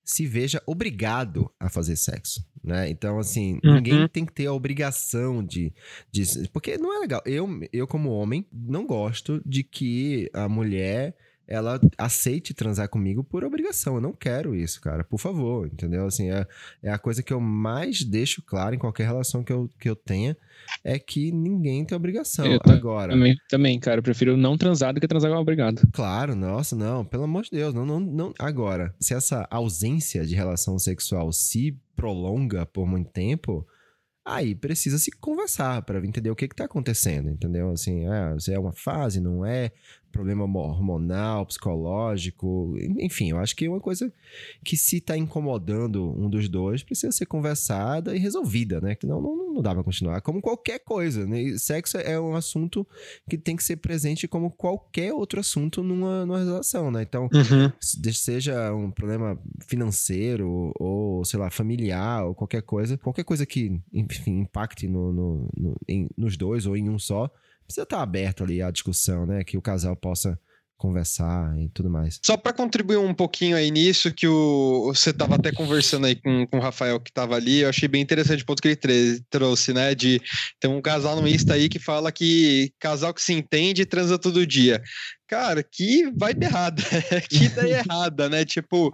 [0.09, 2.89] se veja obrigado a fazer sexo, né?
[2.89, 3.75] Então, assim, uhum.
[3.75, 5.71] ninguém tem que ter a obrigação de,
[6.11, 6.49] de...
[6.51, 7.21] Porque não é legal.
[7.27, 11.15] Eu, eu, como homem, não gosto de que a mulher
[11.49, 13.95] ela aceite transar comigo por obrigação.
[13.95, 15.03] Eu não quero isso, cara.
[15.03, 16.05] Por favor, entendeu?
[16.05, 16.45] Assim, é,
[16.83, 19.95] é a coisa que eu mais deixo claro em qualquer relação que eu, que eu
[19.95, 20.37] tenha
[20.83, 22.45] é que ninguém tem obrigação.
[22.45, 23.13] Eu Agora.
[23.13, 23.97] Também, também, cara.
[23.97, 25.81] Eu prefiro não transar do que transar obrigado.
[25.91, 27.03] Claro, nossa, não.
[27.03, 27.73] Pelo amor de Deus.
[27.73, 28.33] Não, não, não.
[28.37, 33.65] Agora, se essa ausência de relação sexual se prolonga por muito tempo
[34.29, 37.71] Aí precisa se conversar para entender o que está acontecendo, entendeu?
[37.71, 38.03] Assim,
[38.37, 39.71] se é uma fase, não é,
[40.11, 44.11] problema hormonal, psicológico, enfim, eu acho que é uma coisa
[44.63, 48.95] que se está incomodando um dos dois precisa ser conversada e resolvida, né?
[48.95, 50.21] Que não, não, não dá para continuar.
[50.21, 51.57] Como qualquer coisa, né?
[51.57, 52.87] Sexo é um assunto
[53.29, 57.03] que tem que ser presente como qualquer outro assunto numa, numa relação, né?
[57.03, 57.71] Então, uhum.
[58.11, 64.39] seja um problema financeiro ou, sei lá, familiar ou qualquer coisa, qualquer coisa que, enfim,
[64.39, 67.29] impacte no, no, no em, nos dois ou em um só,
[67.69, 69.43] precisa estar aberto ali à discussão, né?
[69.43, 70.37] Que o casal possa
[70.75, 72.19] conversar e tudo mais.
[72.25, 76.47] Só para contribuir um pouquinho aí nisso, que o, você tava até conversando aí com,
[76.47, 79.73] com o Rafael que tava ali, eu achei bem interessante o ponto que ele trouxe,
[79.73, 79.93] né?
[79.93, 80.21] De
[80.59, 84.47] tem um casal no Insta aí que fala que casal que se entende transa todo
[84.47, 84.81] dia
[85.29, 86.81] cara, que vibe errada,
[87.29, 88.43] que ideia errada, né?
[88.43, 88.91] Tipo,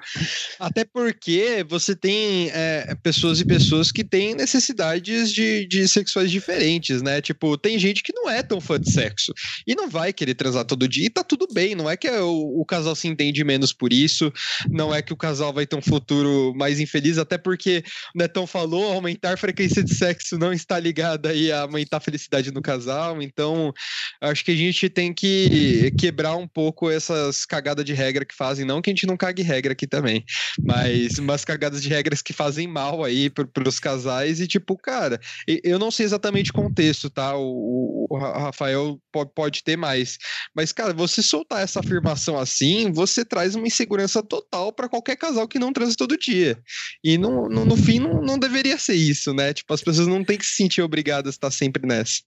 [0.60, 7.02] até porque você tem é, pessoas e pessoas que têm necessidades de, de sexuais diferentes,
[7.02, 7.21] né?
[7.21, 9.34] Tipo, tem gente que não é tão fã de sexo
[9.65, 12.60] e não vai querer transar todo dia e tá tudo bem, não é que o,
[12.60, 14.32] o casal se entende menos por isso,
[14.69, 17.82] não é que o casal vai ter um futuro mais infeliz, até porque
[18.13, 22.02] o Netão falou, aumentar a frequência de sexo não está ligada aí a aumentar a
[22.02, 23.74] felicidade no casal, então
[24.19, 28.35] acho que a gente tem que quebrar quebrar um pouco essas cagadas de regra que
[28.35, 28.65] fazem.
[28.65, 30.23] Não que a gente não cague regra aqui também,
[30.63, 34.39] mas umas cagadas de regras que fazem mal aí para os casais.
[34.39, 35.19] E, tipo, cara,
[35.63, 37.38] eu não sei exatamente o contexto, tá?
[37.38, 40.17] O, o Rafael pode, pode ter mais.
[40.55, 45.47] Mas, cara, você soltar essa afirmação assim, você traz uma insegurança total para qualquer casal
[45.47, 46.57] que não transa todo dia.
[47.03, 49.53] E no, no, no fim, não, não deveria ser isso, né?
[49.53, 52.21] Tipo, as pessoas não têm que se sentir obrigadas a estar sempre nessa.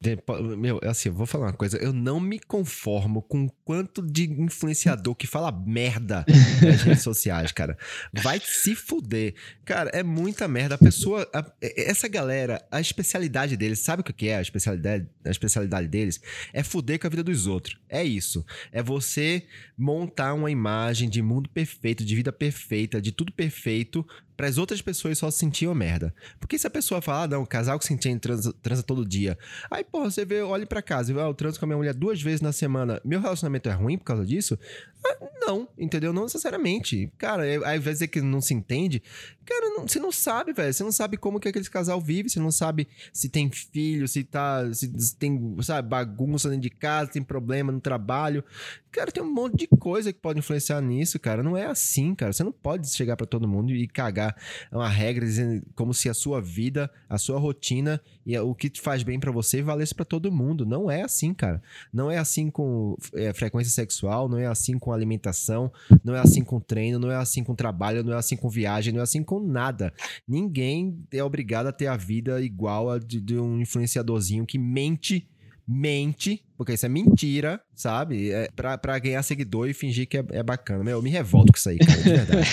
[0.57, 1.77] Meu, assim, eu vou falar uma coisa.
[1.79, 6.25] Eu não me conformo com quanto quanto de influenciador que fala merda
[6.63, 7.77] nas redes sociais, cara.
[8.13, 9.35] Vai se fuder.
[9.65, 10.75] Cara, é muita merda.
[10.75, 11.29] A pessoa.
[11.33, 16.21] A, essa galera, a especialidade deles, sabe o que é a especialidade, a especialidade deles?
[16.53, 17.79] É fuder com a vida dos outros.
[17.89, 18.45] É isso.
[18.71, 19.47] É você
[19.77, 24.07] montar uma imagem de mundo perfeito, de vida perfeita, de tudo perfeito
[24.39, 26.15] para as outras pessoas só sentiam merda.
[26.39, 29.37] Porque se a pessoa falar, ah, não, casal que se entende transa, transa todo dia.
[29.69, 31.93] Aí, porra, você vê, olha para casa e ah, eu transo com a minha mulher
[31.93, 33.01] duas vezes na semana.
[33.05, 34.57] Meu relacionamento é ruim por causa disso?
[35.05, 36.13] Ah, não, entendeu?
[36.13, 37.13] Não necessariamente.
[37.19, 39.03] Cara, aí vai dizer que não se entende.
[39.45, 40.73] Cara, não, você não sabe, velho.
[40.73, 44.23] Você não sabe como que aquele casal vive, você não sabe se tem filho, se
[44.23, 44.73] tá.
[44.73, 48.45] Se, se tem, sabe, bagunça dentro de casa, tem problema no trabalho.
[48.91, 51.43] Cara, tem um monte de coisa que pode influenciar nisso, cara.
[51.43, 52.33] Não é assim, cara.
[52.33, 54.35] Você não pode chegar para todo mundo e cagar
[54.73, 58.81] uma regra dizendo como se a sua vida, a sua rotina e o que te
[58.81, 60.65] faz bem para você valesse para todo mundo.
[60.65, 61.63] Não é assim, cara.
[61.93, 65.71] Não é assim com é, frequência sexual, não é assim com alimentação,
[66.03, 68.93] não é assim com treino, não é assim com trabalho, não é assim com viagem,
[68.93, 69.93] não é assim com nada.
[70.27, 75.29] Ninguém é obrigado a ter a vida igual a de, de um influenciadorzinho que mente
[75.69, 78.31] mente, porque isso é mentira, sabe?
[78.31, 80.83] É pra, pra ganhar seguidor e fingir que é, é bacana.
[80.83, 82.49] Meu, eu me revolto com isso aí, cara, de verdade.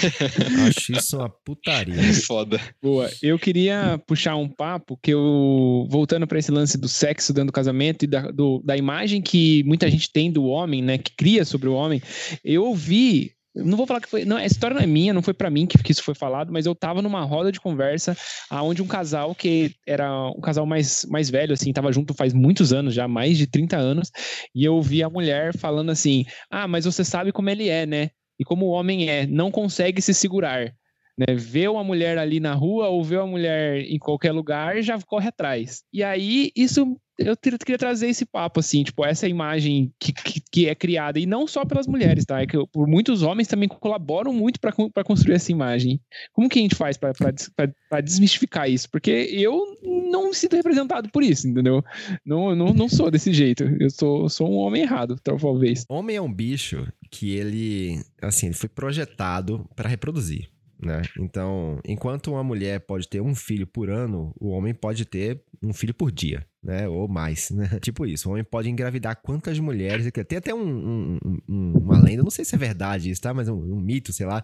[0.67, 1.95] Acho isso uma putaria.
[1.95, 2.59] É foda.
[2.81, 3.09] Boa.
[3.21, 7.53] Eu queria puxar um papo que eu, voltando para esse lance do sexo dentro do
[7.53, 11.45] casamento e da, do, da imagem que muita gente tem do homem, né, que cria
[11.45, 12.01] sobre o homem,
[12.43, 14.25] eu ouvi não vou falar que foi.
[14.25, 16.51] Não, a história não é minha, não foi para mim que, que, isso foi falado,
[16.51, 18.15] mas eu tava numa roda de conversa
[18.49, 22.73] aonde um casal que era um casal mais, mais velho, assim, tava junto faz muitos
[22.73, 24.11] anos, já mais de 30 anos,
[24.53, 28.09] e eu vi a mulher falando assim: Ah, mas você sabe como ele é, né?
[28.37, 30.73] E como o homem é, não consegue se segurar.
[31.17, 34.99] Né, vê uma mulher ali na rua ou vê uma mulher em qualquer lugar já
[34.99, 35.81] corre atrás.
[35.93, 40.67] E aí isso eu queria trazer esse papo, assim, tipo, essa imagem que, que, que,
[40.67, 42.41] é criada, e não só pelas mulheres, tá?
[42.41, 45.99] É que por muitos homens também colaboram muito para construir essa imagem.
[46.33, 48.89] Como que a gente faz para desmistificar isso?
[48.89, 51.83] Porque eu não me sinto representado por isso, entendeu?
[52.25, 53.63] Não, não, não sou desse jeito.
[53.79, 55.85] Eu sou, sou um homem errado, talvez.
[55.89, 60.49] Homem é um bicho que ele, assim, ele foi projetado para reproduzir.
[60.79, 61.01] Né?
[61.17, 65.73] Então, enquanto uma mulher pode ter um filho por ano, o homem pode ter um
[65.73, 66.87] filho por dia, né?
[66.87, 67.79] Ou mais, né?
[67.79, 68.27] Tipo isso.
[68.27, 70.11] O homem pode engravidar quantas mulheres.
[70.27, 73.33] Tem até um, um, um, uma lenda, não sei se é verdade isso, tá?
[73.33, 74.43] Mas um, mito, sei lá,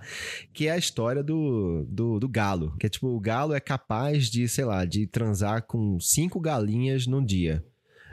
[0.54, 2.76] que é a história do, do, do, galo.
[2.80, 7.06] Que é tipo, o galo é capaz de, sei lá, de transar com cinco galinhas
[7.08, 7.64] num dia.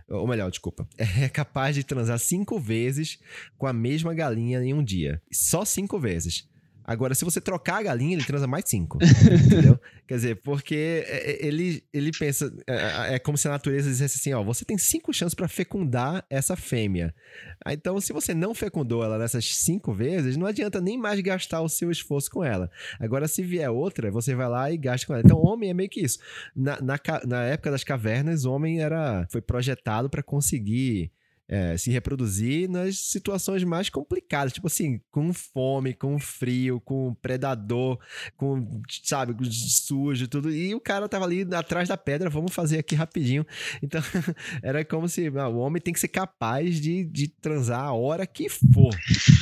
[0.08, 0.88] Ou melhor, desculpa.
[0.98, 3.18] É capaz de transar cinco vezes
[3.56, 5.22] com a mesma galinha em um dia.
[5.30, 6.48] Só cinco vezes.
[6.88, 8.96] Agora, se você trocar a galinha, ele transa mais cinco.
[9.44, 9.78] entendeu?
[10.06, 12.50] Quer dizer, porque é, é, ele, ele pensa.
[12.66, 16.24] É, é, como se a natureza dissesse assim: ó, você tem cinco chances para fecundar
[16.30, 17.14] essa fêmea.
[17.66, 21.68] Então, se você não fecundou ela nessas cinco vezes, não adianta nem mais gastar o
[21.68, 22.70] seu esforço com ela.
[22.98, 25.22] Agora, se vier outra, você vai lá e gasta com ela.
[25.22, 26.18] Então, homem é meio que isso.
[26.56, 31.12] Na, na, na época das cavernas, homem era foi projetado para conseguir
[31.48, 37.98] é, se reproduzir nas situações mais complicadas, tipo assim, com fome, com frio, com predador,
[38.36, 40.50] com, sabe, sujo, tudo.
[40.50, 43.46] E o cara tava ali atrás da pedra, vamos fazer aqui rapidinho.
[43.82, 44.02] Então,
[44.62, 48.26] era como se ah, o homem tem que ser capaz de, de transar a hora
[48.26, 48.94] que for.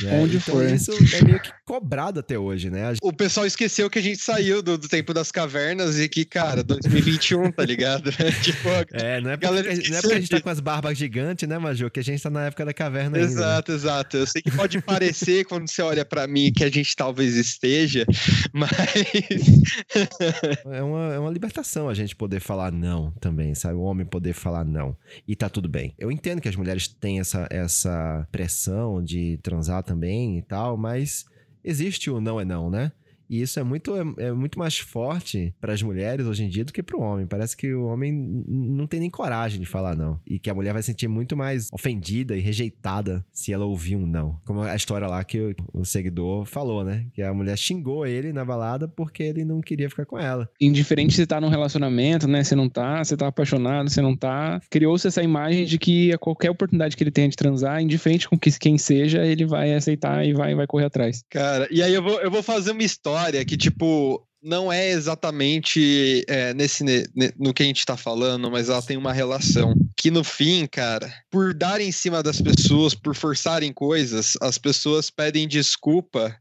[0.03, 0.19] Né?
[0.21, 0.65] Onde então, for.
[0.65, 2.93] isso é meio que cobrado até hoje, né?
[3.01, 6.63] O pessoal esqueceu que a gente saiu do, do tempo das cavernas e que, cara,
[6.63, 8.11] 2021, tá ligado?
[8.41, 11.47] tipo, é, não é, porque, não é porque a gente tá com as barbas gigantes,
[11.47, 11.89] né, Maju?
[11.97, 13.75] Porque a gente tá na época da caverna Exato, ainda, né?
[13.75, 14.17] exato.
[14.17, 18.05] Eu sei que pode parecer quando você olha para mim que a gente talvez esteja,
[18.53, 18.71] mas.
[20.65, 23.75] é, uma, é uma libertação a gente poder falar não também, sabe?
[23.75, 24.95] O homem poder falar não.
[25.27, 25.95] E tá tudo bem.
[25.97, 31.25] Eu entendo que as mulheres têm essa, essa pressão de transar também e tal, mas
[31.63, 32.91] existe o não é não, né?
[33.29, 36.65] E isso é muito, é, é muito mais forte para as mulheres hoje em dia
[36.65, 37.27] do que para o homem.
[37.27, 38.11] Parece que o homem
[38.47, 40.19] não tem nem coragem de falar não.
[40.25, 43.95] E que a mulher vai se sentir muito mais ofendida e rejeitada se ela ouvir
[43.95, 44.39] um não.
[44.45, 47.05] Como a história lá que o, o seguidor falou, né?
[47.13, 50.49] Que a mulher xingou ele na balada porque ele não queria ficar com ela.
[50.59, 52.43] Indiferente se tá num relacionamento, né?
[52.43, 54.61] Se não tá, se tá apaixonado, se não tá.
[54.69, 58.37] Criou-se essa imagem de que a qualquer oportunidade que ele tenha de transar, indiferente com
[58.37, 61.23] que, quem seja, ele vai aceitar e vai, vai correr atrás.
[61.29, 64.89] Cara, e aí eu vou, eu vou fazer uma história história que, tipo, não é
[64.91, 66.83] exatamente é, nesse
[67.37, 69.73] no que a gente tá falando, mas ela tem uma relação.
[69.95, 75.09] Que no fim, cara, por dar em cima das pessoas, por forçarem coisas, as pessoas
[75.09, 76.37] pedem desculpa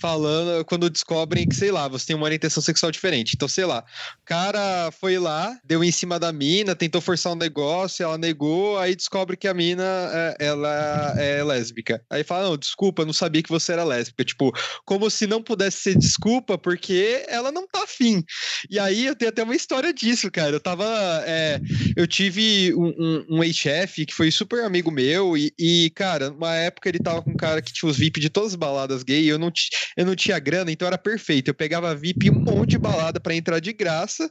[0.00, 3.32] falando quando descobrem que, sei lá, você tem uma orientação sexual diferente.
[3.34, 3.84] Então, sei lá,
[4.22, 8.78] o cara foi lá, deu em cima da mina, tentou forçar um negócio, ela negou,
[8.78, 12.02] aí descobre que a mina é, ela é lésbica.
[12.10, 14.24] Aí fala: "Não, desculpa, não sabia que você era lésbica".
[14.24, 14.52] Tipo,
[14.84, 18.24] como se não pudesse ser desculpa porque ela não tá afim.
[18.70, 20.56] E aí eu tenho até uma história disso, cara.
[20.56, 20.84] Eu tava
[21.26, 21.60] é,
[21.96, 26.54] eu tive um, um, um ex-chefe que foi super amigo meu e, e, cara, numa
[26.54, 29.30] época ele tava com um cara que tinha os VIP de todas as baladas gay,
[29.30, 29.50] eu não
[29.96, 31.48] eu não tinha grana, então era perfeito.
[31.48, 34.30] Eu pegava VIP um monte de balada para entrar de graça.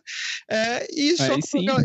[0.49, 1.35] É, e só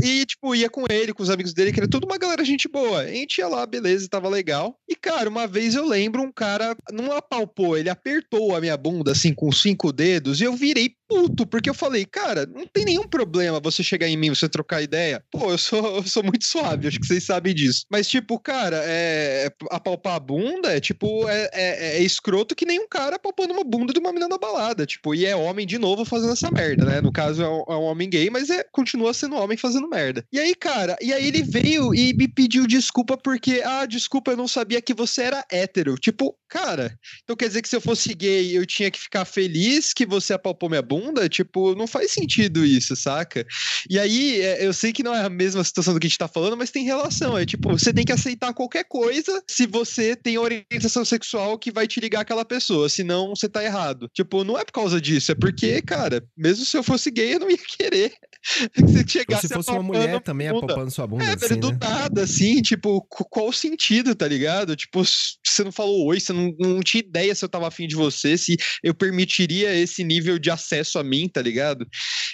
[0.03, 2.69] e, tipo, ia com ele, com os amigos dele, que era tudo uma galera gente
[2.69, 3.01] boa.
[3.01, 4.79] A gente ia lá, beleza, tava legal.
[4.89, 9.13] E, cara, uma vez eu lembro um cara não apalpou, ele apertou a minha bunda
[9.13, 13.07] assim com cinco dedos e eu virei puto, porque eu falei, cara, não tem nenhum
[13.07, 15.23] problema você chegar em mim, você trocar ideia.
[15.31, 17.85] Pô, eu sou, eu sou muito suave, acho que vocês sabem disso.
[17.91, 22.81] Mas, tipo, cara, é, apalpar a bunda é tipo, é, é, é escroto que nem
[22.81, 24.87] um cara apalpando uma bunda de uma menina na balada.
[24.87, 27.01] Tipo, e é homem de novo fazendo essa merda, né?
[27.01, 30.25] No caso é um, é um homem gay, mas é, continua sendo homem fazendo merda.
[30.33, 34.37] E aí, cara, e aí ele veio e me pediu desculpa porque, ah, desculpa, eu
[34.37, 35.97] não sabia que você era hétero.
[35.97, 39.93] Tipo, cara, então quer dizer que se eu fosse gay, eu tinha que ficar feliz
[39.93, 40.95] que você apalpou minha bunda?
[41.15, 43.47] bunda, tipo, não faz sentido isso, saca?
[43.89, 46.19] E aí, é, eu sei que não é a mesma situação do que a gente
[46.19, 47.37] tá falando, mas tem relação.
[47.37, 51.87] É tipo, você tem que aceitar qualquer coisa se você tem orientação sexual que vai
[51.87, 54.09] te ligar aquela pessoa, senão você tá errado.
[54.13, 57.41] Tipo, não é por causa disso, é porque, cara, mesmo se eu fosse gay, eu
[57.41, 58.13] não ia querer
[59.05, 61.25] que chegasse se fosse uma mulher também apalpando sua bunda.
[61.25, 61.79] É, assim, do né?
[61.81, 64.77] nada, assim, tipo, qual o sentido, tá ligado?
[64.77, 67.95] Tipo, você não falou oi, você não, não tinha ideia se eu tava afim de
[67.95, 71.87] você, se eu permitiria esse nível de acesso acesso a mim, tá ligado?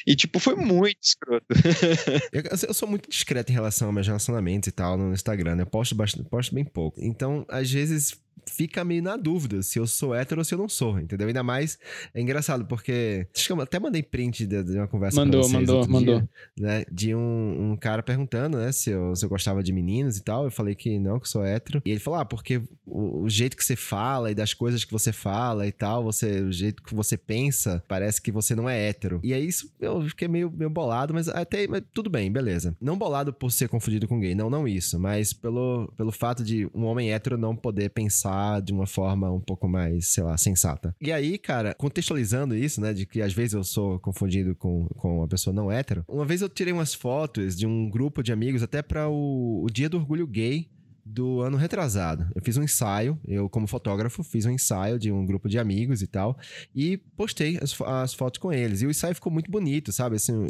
[0.06, 1.46] E, tipo, foi muito escroto.
[2.32, 5.62] eu, eu, sou muito discreto em relação aos meus relacionamentos e tal no Instagram, né?
[5.62, 7.00] Eu posto, bastante, posto bem pouco.
[7.02, 8.14] Então, às vezes,
[8.60, 11.26] fica meio na dúvida se eu sou hétero ou se eu não sou, entendeu?
[11.26, 11.78] Ainda mais
[12.12, 13.26] é engraçado, porque.
[13.34, 15.54] Acho que eu até mandei print de, de uma conversa mandou, vocês.
[15.54, 16.28] Mandou, mandou, mandou.
[16.58, 20.22] Né, de um, um, cara perguntando, né, se eu, se eu gostava de meninos e
[20.22, 20.44] tal.
[20.44, 21.80] Eu falei que não, que sou hétero.
[21.86, 24.92] E ele falou, ah, porque o, o, jeito que você fala e das coisas que
[24.92, 28.88] você fala e tal, você, o jeito que você pensa, parece que você não é
[28.88, 29.20] hétero.
[29.22, 32.76] E aí isso eu fiquei meio, meio bolado, mas até mas tudo bem, beleza.
[32.78, 36.68] Não bolado por ser confundido com gay, não, não isso, mas pelo, pelo fato de
[36.74, 40.94] um homem hétero não poder pensar de uma forma um pouco mais, sei lá, sensata.
[41.00, 45.18] E aí, cara, contextualizando isso, né, de que às vezes eu sou confundido com, com
[45.18, 48.62] uma pessoa não hétero, uma vez eu tirei umas fotos de um grupo de amigos
[48.62, 50.68] até para o, o Dia do Orgulho Gay
[51.10, 52.26] do ano retrasado.
[52.34, 56.02] Eu fiz um ensaio, eu como fotógrafo fiz um ensaio de um grupo de amigos
[56.02, 56.38] e tal,
[56.74, 58.82] e postei as, as fotos com eles.
[58.82, 60.16] E o ensaio ficou muito bonito, sabe?
[60.16, 60.46] Assim,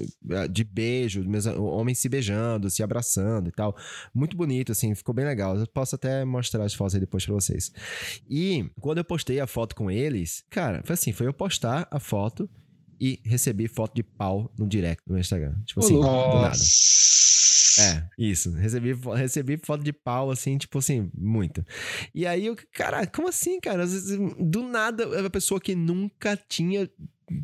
[0.51, 3.77] de beijo, meus homens se beijando, se abraçando e tal.
[4.15, 5.57] Muito bonito, assim, ficou bem legal.
[5.57, 7.73] Eu posso até mostrar as fotos aí depois pra vocês.
[8.29, 11.99] E quando eu postei a foto com eles, cara, foi assim, foi eu postar a
[11.99, 12.49] foto
[13.01, 15.55] e recebi foto de pau no direct do Instagram.
[15.65, 16.31] Tipo assim, Nossa.
[16.31, 16.59] do nada.
[17.79, 18.51] É, isso.
[18.53, 21.65] Recebi, recebi foto de pau, assim, tipo assim, muito.
[22.15, 23.85] E aí, eu, cara, como assim, cara?
[24.39, 26.91] Do nada, a pessoa que nunca tinha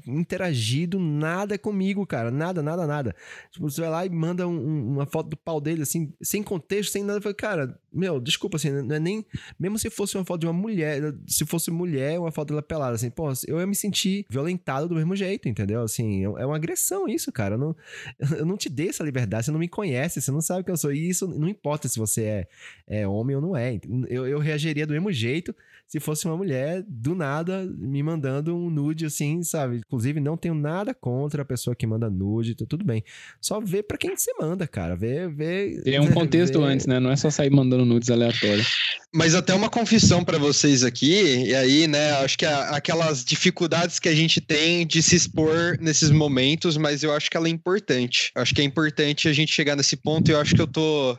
[0.07, 2.31] interagido nada comigo, cara.
[2.31, 3.14] Nada, nada, nada.
[3.51, 6.92] Tipo, você vai lá e manda um, uma foto do pau dele, assim, sem contexto,
[6.92, 7.18] sem nada.
[7.18, 9.25] Eu falei, cara, meu, desculpa, assim, não é nem.
[9.59, 12.94] Mesmo se fosse uma foto de uma mulher, se fosse mulher, uma foto dela pelada,
[12.94, 15.83] assim, pô, eu ia me sentir violentado do mesmo jeito, entendeu?
[15.83, 17.55] Assim, é, é uma agressão isso, cara.
[17.55, 17.77] Eu não,
[18.38, 20.76] eu não te dei essa liberdade, você não me conhece, você não sabe quem eu
[20.76, 20.93] sou.
[20.93, 22.49] E isso não importa se você é,
[22.87, 23.78] é homem ou não é.
[24.09, 25.55] Eu, eu reagiria do mesmo jeito
[25.89, 29.78] se fosse uma mulher, do nada, me mandando um nude, assim, sabe?
[29.78, 33.05] Inclusive, não tenho nada contra a pessoa que manda nude, tá tudo bem.
[33.41, 34.97] Só vê pra quem você manda, cara.
[34.97, 35.80] Vê, vê.
[35.84, 36.64] Tem um contexto vê...
[36.64, 36.99] antes, né?
[36.99, 38.66] Não é só sair mandando nudes aleatórios.
[39.14, 43.99] Mas até uma confissão para vocês aqui, e aí, né, acho que a, aquelas dificuldades
[43.99, 47.51] que a gente tem de se expor nesses momentos, mas eu acho que ela é
[47.51, 48.32] importante.
[48.34, 50.66] Eu acho que é importante a gente chegar nesse ponto e eu acho que eu
[50.66, 51.16] tô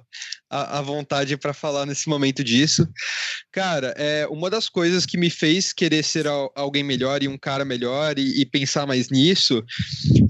[0.49, 2.87] à, vontade para falar nesse momento disso.
[3.51, 6.25] Cara, é uma das coisas que me fez querer ser
[6.55, 9.63] alguém melhor e um cara melhor e, e pensar mais nisso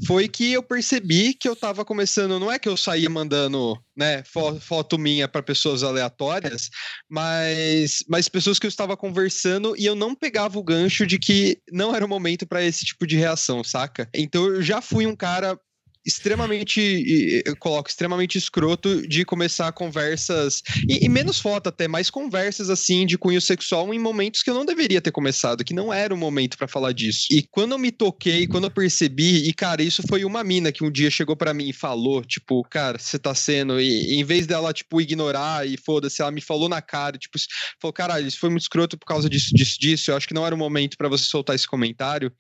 [0.05, 4.23] foi que eu percebi que eu tava começando, não é que eu saía mandando né,
[4.61, 6.69] foto minha para pessoas aleatórias,
[7.09, 11.59] mas, mas pessoas que eu estava conversando e eu não pegava o gancho de que
[11.71, 14.07] não era o momento para esse tipo de reação, saca?
[14.13, 15.59] Então eu já fui um cara
[16.07, 22.69] extremamente, eu coloco extremamente escroto de começar conversas, e, e, menos foto até, mais conversas
[22.69, 26.13] assim de cunho sexual em momentos que eu não deveria ter começado, que não era
[26.13, 27.27] o momento para falar disso.
[27.29, 30.83] E quando eu me toquei, quando eu percebi, e cara, isso foi uma mina que
[30.83, 34.23] um dia chegou para mim e falou, tipo, cara, você tá sendo, e, e em
[34.23, 37.37] vez dela, tipo, ignorar e foda-se, ela me falou na cara, tipo,
[37.81, 40.45] falou, caralho, isso foi muito escroto por causa disso, disso, disso, eu acho que não
[40.45, 42.31] era o momento para você soltar esse comentário.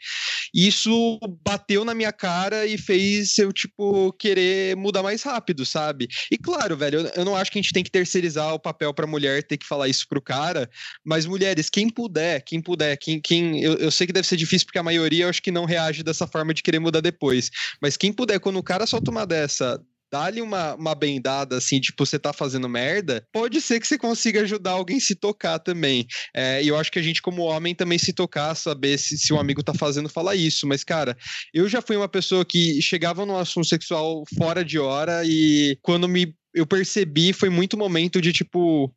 [0.53, 6.07] E isso bateu na minha cara e fez eu tipo, querer mudar mais rápido, sabe?
[6.31, 9.07] E claro, velho, eu, não acho que a gente tem que terceirizar o papel pra
[9.07, 10.69] mulher ter que falar isso pro cara,
[11.03, 13.19] mas mulheres, quem puder, quem puder, quem.
[13.19, 15.65] quem eu, eu sei que deve ser difícil porque a maioria eu acho que não
[15.65, 17.49] reage dessa forma de querer mudar depois.
[17.81, 19.81] Mas quem puder, quando o cara solta uma dessa,
[20.11, 24.41] dá-lhe uma, uma bendada, assim, tipo, você tá fazendo merda, pode ser que você consiga
[24.41, 26.05] ajudar alguém a se tocar também.
[26.35, 29.33] É, e eu acho que a gente, como homem, também se tocar, saber se, se
[29.33, 30.67] um amigo tá fazendo, falar isso.
[30.67, 31.15] Mas, cara,
[31.53, 36.07] eu já fui uma pessoa que chegava num assunto sexual fora de hora e quando
[36.07, 38.91] me eu percebi, foi muito momento de, tipo,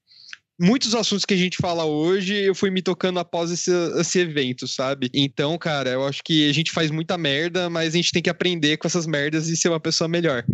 [0.60, 4.68] muitos assuntos que a gente fala hoje, eu fui me tocando após esse, esse evento,
[4.68, 5.08] sabe?
[5.14, 8.28] Então, cara, eu acho que a gente faz muita merda, mas a gente tem que
[8.28, 10.44] aprender com essas merdas e ser uma pessoa melhor.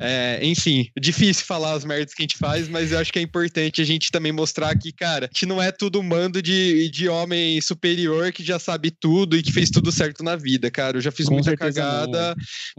[0.00, 3.22] É, enfim, difícil falar as merdas que a gente faz, mas eu acho que é
[3.22, 7.08] importante a gente também mostrar que, cara, a gente não é tudo mando de, de
[7.08, 10.96] homem superior que já sabe tudo e que fez tudo certo na vida, cara.
[10.96, 12.34] Eu já fiz com muita cagada,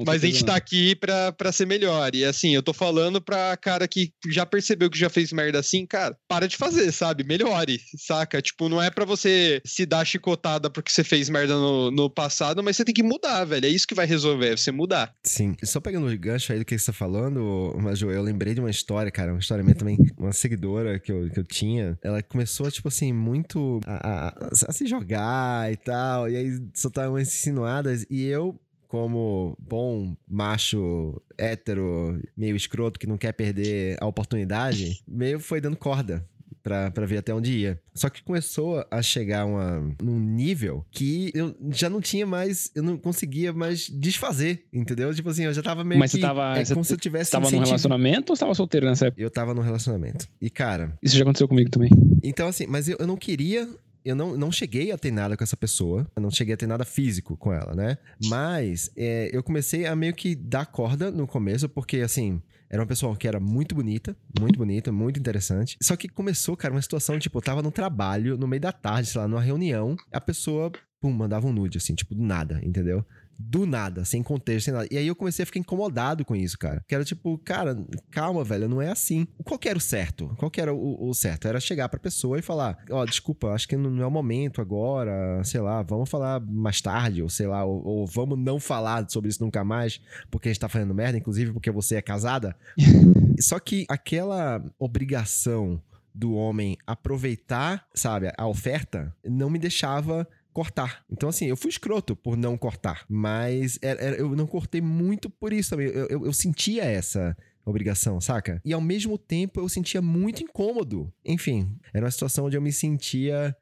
[0.05, 2.15] mas a gente tá aqui pra, pra ser melhor.
[2.15, 5.85] E assim, eu tô falando pra cara que já percebeu que já fez merda assim,
[5.85, 7.23] cara, para de fazer, sabe?
[7.23, 8.41] Melhore, saca?
[8.41, 12.63] Tipo, não é para você se dar chicotada porque você fez merda no, no passado,
[12.63, 13.65] mas você tem que mudar, velho.
[13.65, 15.13] É isso que vai resolver, é você mudar.
[15.23, 15.55] Sim.
[15.63, 18.69] Só pegando o gancho aí do que você tá falando, Maju, eu lembrei de uma
[18.69, 19.97] história, cara, uma história minha também.
[20.17, 24.71] Uma seguidora que eu, que eu tinha, ela começou, tipo assim, muito a, a, a
[24.71, 28.59] se jogar e tal, e aí soltar umas insinuadas, e eu
[28.93, 35.75] como bom macho hétero, meio escroto que não quer perder a oportunidade, meio foi dando
[35.75, 36.23] corda
[36.63, 37.79] pra, pra ver até onde ia.
[37.93, 42.81] Só que começou a chegar uma, num nível que eu já não tinha mais, eu
[42.81, 45.13] não conseguia mais desfazer, entendeu?
[45.13, 46.17] Tipo assim, eu já tava meio Mas que...
[46.17, 46.57] Você tava...
[46.57, 49.21] É como se eu tivesse tava num relacionamento ou você tava solteiro nessa época?
[49.21, 50.27] Eu tava num relacionamento.
[50.41, 50.97] E, cara...
[51.03, 51.89] Isso já aconteceu comigo também.
[52.23, 53.67] Então, assim, mas eu, eu não queria
[54.05, 56.67] eu não, não cheguei a ter nada com essa pessoa, eu não cheguei a ter
[56.67, 57.97] nada físico com ela, né?
[58.25, 62.41] Mas é, eu comecei a meio que dar corda no começo, porque assim,
[62.73, 65.77] era uma pessoa que era muito bonita, muito bonita, muito interessante.
[65.79, 69.09] Só que começou, cara, uma situação, tipo, eu tava no trabalho, no meio da tarde,
[69.09, 73.05] sei lá, numa reunião, a pessoa, pum, mandava um nude, assim, tipo, do nada, entendeu?
[73.37, 74.87] Do nada, sem contexto, sem nada.
[74.91, 76.83] E aí eu comecei a ficar incomodado com isso, cara.
[76.87, 77.77] Que era tipo, cara,
[78.11, 79.27] calma, velho, não é assim.
[79.43, 80.33] Qual que era o certo?
[80.37, 81.47] Qual que era o, o certo?
[81.47, 84.61] Era chegar pra pessoa e falar: Ó, oh, desculpa, acho que não é o momento
[84.61, 89.09] agora, sei lá, vamos falar mais tarde, ou sei lá, ou, ou, vamos não falar
[89.09, 92.55] sobre isso nunca mais, porque a gente tá fazendo merda, inclusive porque você é casada.
[93.39, 95.81] Só que aquela obrigação
[96.13, 101.03] do homem aproveitar, sabe, a oferta, não me deixava cortar.
[101.11, 105.29] Então, assim, eu fui escroto por não cortar, mas era, era, eu não cortei muito
[105.29, 105.87] por isso também.
[105.87, 107.35] Eu, eu, eu sentia essa
[107.65, 108.61] obrigação, saca?
[108.63, 111.11] E ao mesmo tempo eu sentia muito incômodo.
[111.25, 113.55] Enfim, era uma situação onde eu me sentia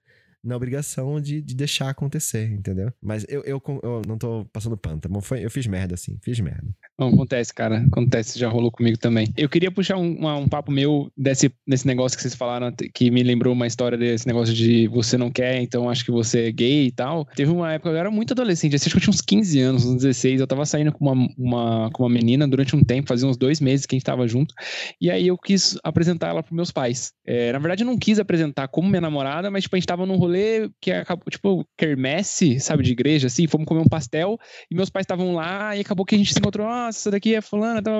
[0.43, 2.91] na obrigação de, de deixar acontecer, entendeu?
[3.01, 5.21] Mas eu, eu, eu não tô passando pano, tá bom?
[5.21, 6.67] Foi, eu fiz merda, assim, fiz merda.
[6.97, 7.83] Acontece, cara.
[7.91, 9.31] Acontece, já rolou comigo também.
[9.35, 13.09] Eu queria puxar um, uma, um papo meu desse, desse negócio que vocês falaram, que
[13.09, 16.51] me lembrou uma história desse negócio de você não quer, então acho que você é
[16.51, 17.25] gay e tal.
[17.35, 19.95] Teve uma época, eu era muito adolescente, acho que eu tinha uns 15 anos, uns
[19.95, 23.37] 16, eu tava saindo com uma, uma, com uma menina durante um tempo, fazia uns
[23.37, 24.53] dois meses que a gente tava junto,
[24.99, 27.13] e aí eu quis apresentar ela pros meus pais.
[27.25, 30.05] É, na verdade, eu não quis apresentar como minha namorada, mas tipo, a gente tava
[30.05, 34.39] num rolê rolê que acabou, tipo, quermesse, sabe, de igreja, assim, fomos comer um pastel
[34.69, 37.35] e meus pais estavam lá e acabou que a gente se encontrou, nossa, essa daqui
[37.35, 37.91] é fulana, tá,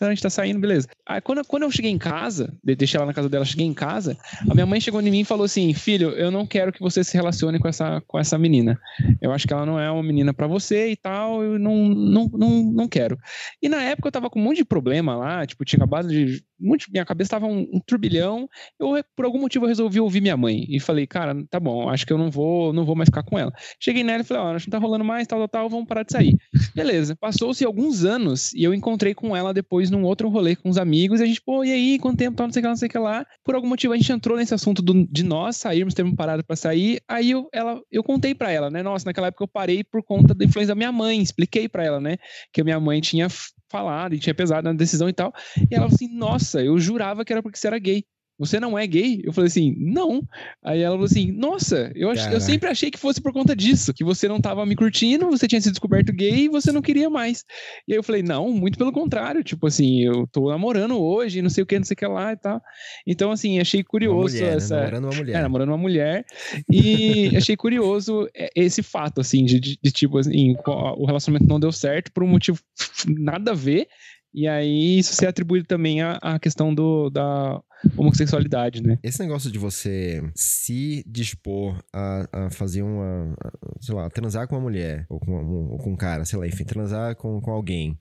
[0.00, 0.88] a gente tá saindo, beleza.
[1.06, 4.16] Aí quando, quando eu cheguei em casa, deixei ela na casa dela, cheguei em casa,
[4.48, 7.04] a minha mãe chegou em mim e falou assim, filho, eu não quero que você
[7.04, 8.78] se relacione com essa, com essa menina.
[9.20, 12.30] Eu acho que ela não é uma menina para você e tal, eu não, não,
[12.32, 13.18] não, não quero.
[13.62, 16.42] E na época eu tava com um monte de problema lá, tipo, tinha acabado de
[16.90, 18.48] minha cabeça estava um, um, turbilhão.
[18.78, 20.64] Eu, por algum motivo, resolvi ouvir minha mãe.
[20.68, 23.38] E falei, cara, tá bom, acho que eu não vou, não vou mais ficar com
[23.38, 23.52] ela.
[23.80, 25.68] Cheguei nela e falei, ó, oh, acho que não tá rolando mais, tal, tal, tal,
[25.68, 26.36] vamos parar de sair.
[26.74, 27.16] Beleza.
[27.16, 31.20] Passou-se alguns anos e eu encontrei com ela depois num outro rolê com os amigos.
[31.20, 32.76] E a gente, pô, e aí, quanto tempo, tal, não sei o que lá, não
[32.76, 33.26] sei o que lá.
[33.44, 36.56] Por algum motivo, a gente entrou nesse assunto do, de nós sairmos, termos parado para
[36.56, 37.00] sair.
[37.08, 38.82] Aí eu, ela, eu contei para ela, né?
[38.82, 41.20] Nossa, naquela época eu parei por conta da influência da minha mãe.
[41.20, 42.16] Expliquei para ela, né?
[42.52, 43.28] Que a minha mãe tinha
[43.70, 45.32] falado e tinha pesado na decisão e tal.
[45.56, 48.04] E ela falou assim: Nossa, eu jurava que era porque você era gay
[48.38, 49.20] você não é gay?
[49.24, 50.22] Eu falei assim, não.
[50.62, 53.94] Aí ela falou assim, nossa, eu, ach, eu sempre achei que fosse por conta disso,
[53.94, 57.08] que você não tava me curtindo, você tinha se descoberto gay e você não queria
[57.08, 57.44] mais.
[57.86, 61.50] E aí eu falei, não, muito pelo contrário, tipo assim, eu tô namorando hoje, não
[61.50, 62.60] sei o que, não sei o que lá e tal.
[63.06, 64.56] Então, assim, achei curioso mulher, né?
[64.56, 64.76] essa.
[64.76, 64.82] Né?
[64.82, 65.36] Namorando uma mulher.
[65.36, 66.24] É, namorando uma mulher.
[66.70, 71.70] E achei curioso esse fato, assim, de, de, de tipo assim, o relacionamento não deu
[71.70, 72.58] certo por um motivo
[73.06, 73.86] nada a ver.
[74.34, 77.62] E aí isso se atribui também à, à questão do, da
[77.96, 78.98] homossexualidade, né?
[79.02, 83.36] Esse negócio de você se dispor a, a fazer uma,
[83.80, 86.46] sei lá, transar com uma mulher, ou com, um, ou com um cara, sei lá,
[86.46, 87.98] enfim, transar com, com alguém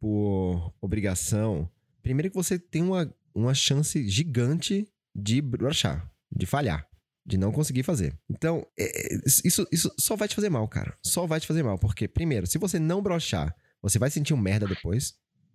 [0.00, 1.68] por obrigação,
[2.02, 6.88] primeiro que você tem uma, uma chance gigante de brochar, de falhar
[7.28, 8.18] de não conseguir fazer.
[8.28, 10.96] Então, é, é, isso, isso só vai te fazer mal, cara.
[11.02, 11.78] Só vai te fazer mal.
[11.78, 15.14] Porque, primeiro, se você não brochar, você vai sentir um merda depois.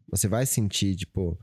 [0.10, 1.38] Você vai sentir, tipo,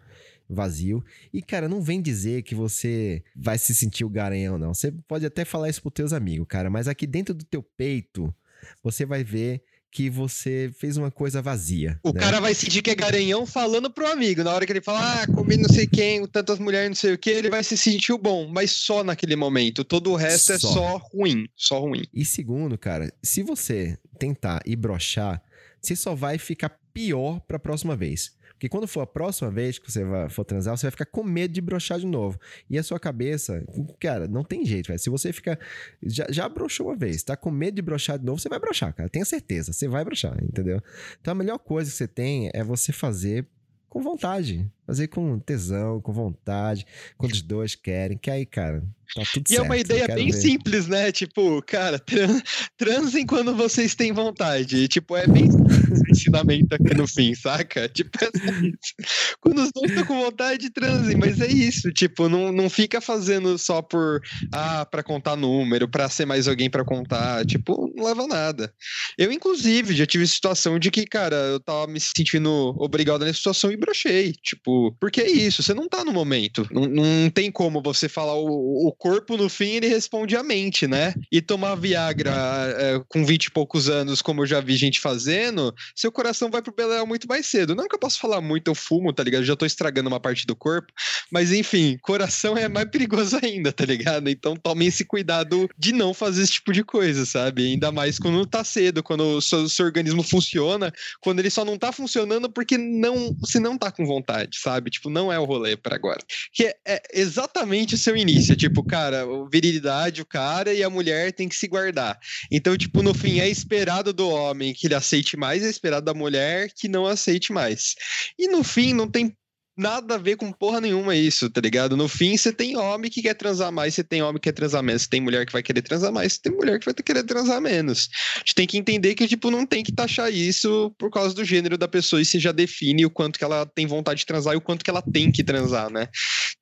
[0.49, 1.05] vazio.
[1.33, 4.75] E, cara, não vem dizer que você vai se sentir o garanhão, não.
[4.75, 8.35] Você pode até falar isso pros teus amigos, cara, mas aqui dentro do teu peito,
[8.83, 11.99] você vai ver que você fez uma coisa vazia.
[12.05, 12.21] O né?
[12.21, 14.45] cara vai sentir que é garanhão falando pro amigo.
[14.45, 17.19] Na hora que ele fala, ah, comi não sei quem, tantas mulheres, não sei o
[17.19, 19.85] que, ele vai se sentir o bom, mas só naquele momento.
[19.85, 20.69] Todo o resto é só.
[20.69, 21.49] é só ruim.
[21.57, 22.05] Só ruim.
[22.15, 25.43] E segundo, cara, se você tentar e brochar,
[25.81, 28.33] você só vai ficar pior pra próxima vez.
[28.61, 31.25] Porque quando for a próxima vez que você vai, for transar, você vai ficar com
[31.25, 32.39] medo de brochar de novo.
[32.69, 33.65] E a sua cabeça,
[33.99, 34.99] cara, não tem jeito, velho.
[34.99, 35.59] Se você fica.
[36.03, 38.95] Já, já brochou uma vez, tá com medo de brochar de novo, você vai brochar,
[38.95, 39.09] cara.
[39.09, 40.79] Tenha certeza, você vai brochar, entendeu?
[41.19, 43.47] Então a melhor coisa que você tem é você fazer
[43.89, 44.71] com vontade.
[44.91, 46.84] Fazer com tesão, com vontade,
[47.16, 48.18] quando os dois querem.
[48.18, 48.82] Que aí, cara,
[49.14, 49.53] tá tudo e certo.
[49.53, 50.36] E é uma ideia bem ver.
[50.36, 51.12] simples, né?
[51.12, 52.41] Tipo, cara, tran
[52.76, 54.78] transem quando vocês têm vontade.
[54.78, 57.88] E, tipo, é bem simples o ensinamento aqui no fim, saca?
[58.01, 58.28] Tipo, é
[58.66, 59.36] isso.
[59.41, 61.16] Quando os dois estão com vontade, transem.
[61.16, 64.20] Mas é isso, tipo, não, não fica fazendo só por,
[64.53, 67.45] ah, pra contar número, pra ser mais alguém pra contar.
[67.47, 68.72] Tipo, não leva nada.
[69.16, 73.70] Eu, inclusive, já tive situação de que, cara, eu tava me sentindo obrigado nessa situação
[73.70, 74.32] e brochei.
[74.43, 76.66] Tipo, porque é isso, você não tá no momento.
[76.70, 80.87] Não, não tem como você falar o, o corpo no fim, ele responde a mente,
[80.87, 81.14] né?
[81.31, 82.33] E tomar Viagra
[82.76, 86.62] é, com 20 e poucos anos, como eu já vi gente fazendo, seu coração vai
[86.62, 87.74] pro Beleléu muito mais cedo.
[87.74, 89.43] Não que eu possa falar muito, eu fumo, tá ligado?
[89.43, 90.93] Eu já tô estragando uma parte do corpo.
[91.31, 94.28] Mas enfim, coração é mais perigoso ainda, tá ligado?
[94.28, 97.66] Então tomem esse cuidado de não fazer esse tipo de coisa, sabe?
[97.66, 101.78] Ainda mais quando tá cedo, quando o seu, seu organismo funciona, quando ele só não
[101.78, 104.70] tá funcionando porque não, você não tá com vontade, sabe?
[104.71, 104.91] Sabe?
[104.91, 106.21] Tipo, não é o rolê para agora.
[106.53, 108.57] Que é, é, exatamente o seu início.
[108.57, 112.18] Tipo, cara, virilidade, o cara e a mulher tem que se guardar.
[112.51, 116.14] Então, tipo, no fim, é esperado do homem que ele aceite mais, é esperado da
[116.14, 117.95] mulher que não aceite mais.
[118.39, 119.37] E no fim, não tem
[119.81, 121.97] nada a ver com porra nenhuma isso, tá ligado?
[121.97, 124.83] No fim, você tem homem que quer transar mais, você tem homem que quer transar
[124.83, 127.22] menos, você tem mulher que vai querer transar mais, você tem mulher que vai querer
[127.24, 128.11] transar menos.
[128.37, 131.45] A gente tem que entender que, tipo, não tem que taxar isso por causa do
[131.45, 134.53] gênero da pessoa e você já define o quanto que ela tem vontade de transar
[134.53, 136.09] e o quanto que ela tem que transar, né?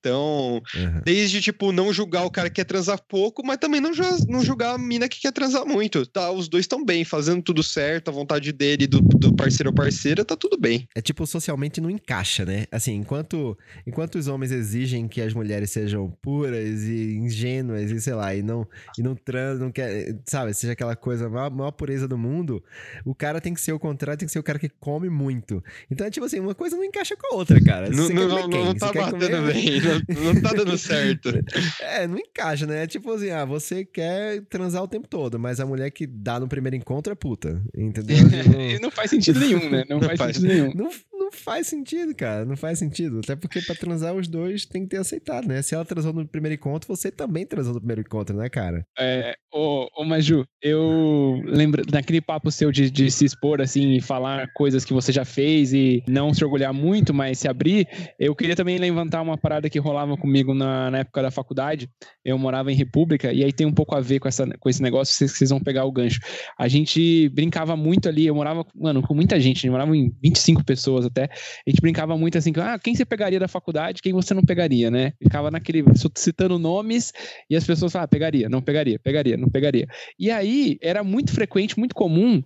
[0.00, 1.00] Então, uhum.
[1.04, 3.90] desde, tipo, não julgar o cara que quer transar pouco, mas também não,
[4.28, 6.30] não julgar a mina que quer transar muito, tá?
[6.30, 10.24] Os dois estão bem, fazendo tudo certo, a vontade dele, do, do parceiro ou parceira,
[10.24, 10.88] tá tudo bem.
[10.94, 12.66] É tipo, socialmente não encaixa, né?
[12.70, 18.14] Assim, enquanto, enquanto os homens exigem que as mulheres sejam puras e ingênuas e sei
[18.14, 21.72] lá, e não, e não trans, não quer, sabe, seja aquela coisa, a maior, maior
[21.72, 22.62] pureza do mundo,
[23.04, 25.62] o cara tem que ser o contrário, tem que ser o cara que come muito.
[25.90, 27.90] Então é tipo assim, uma coisa não encaixa com a outra, cara.
[27.90, 29.52] Não, não, não, não, tá batendo comer...
[29.52, 31.28] bem, não, não tá dando certo.
[31.80, 32.84] é, não encaixa, né?
[32.84, 36.38] É tipo assim, ah, você quer transar o tempo todo, mas a mulher que dá
[36.38, 38.16] no primeiro encontro é puta, entendeu?
[38.74, 38.80] não...
[38.82, 39.84] não faz sentido nenhum, né?
[39.88, 40.72] Não, faz, faz sentido nenhum.
[40.74, 42.44] Não, não faz sentido, cara.
[42.44, 43.20] Não faz sentido.
[43.22, 45.60] Até porque pra transar os dois tem que ter aceitado, né?
[45.60, 48.84] Se ela transou no primeiro encontro, você também transou no primeiro encontro, né, cara?
[48.98, 54.00] É, ô, ô Maju, eu lembro daquele papo seu de, de se expor assim e
[54.00, 57.86] falar coisas que você já fez e não se orgulhar muito, mas se abrir.
[58.18, 61.88] Eu queria também levantar uma parada que rolava comigo na, na época da faculdade.
[62.24, 64.82] Eu morava em República e aí tem um pouco a ver com, essa, com esse
[64.82, 66.20] negócio, vocês, vocês vão pegar o gancho.
[66.58, 70.64] A gente brincava muito ali, eu morava, mano, com muita gente, gente morava em 25
[70.64, 71.24] pessoas até.
[71.24, 74.90] A gente brincava muito assim, ah, quem você pegaria da faculdade, quem você não pegaria,
[74.90, 75.12] né?
[75.22, 75.82] Ficava naquele,
[76.14, 77.12] citando nomes
[77.50, 79.86] e as pessoas falavam, ah, pegaria, não pegaria, pegaria, não pegaria.
[80.18, 82.42] E aí era muito frequente, muito comum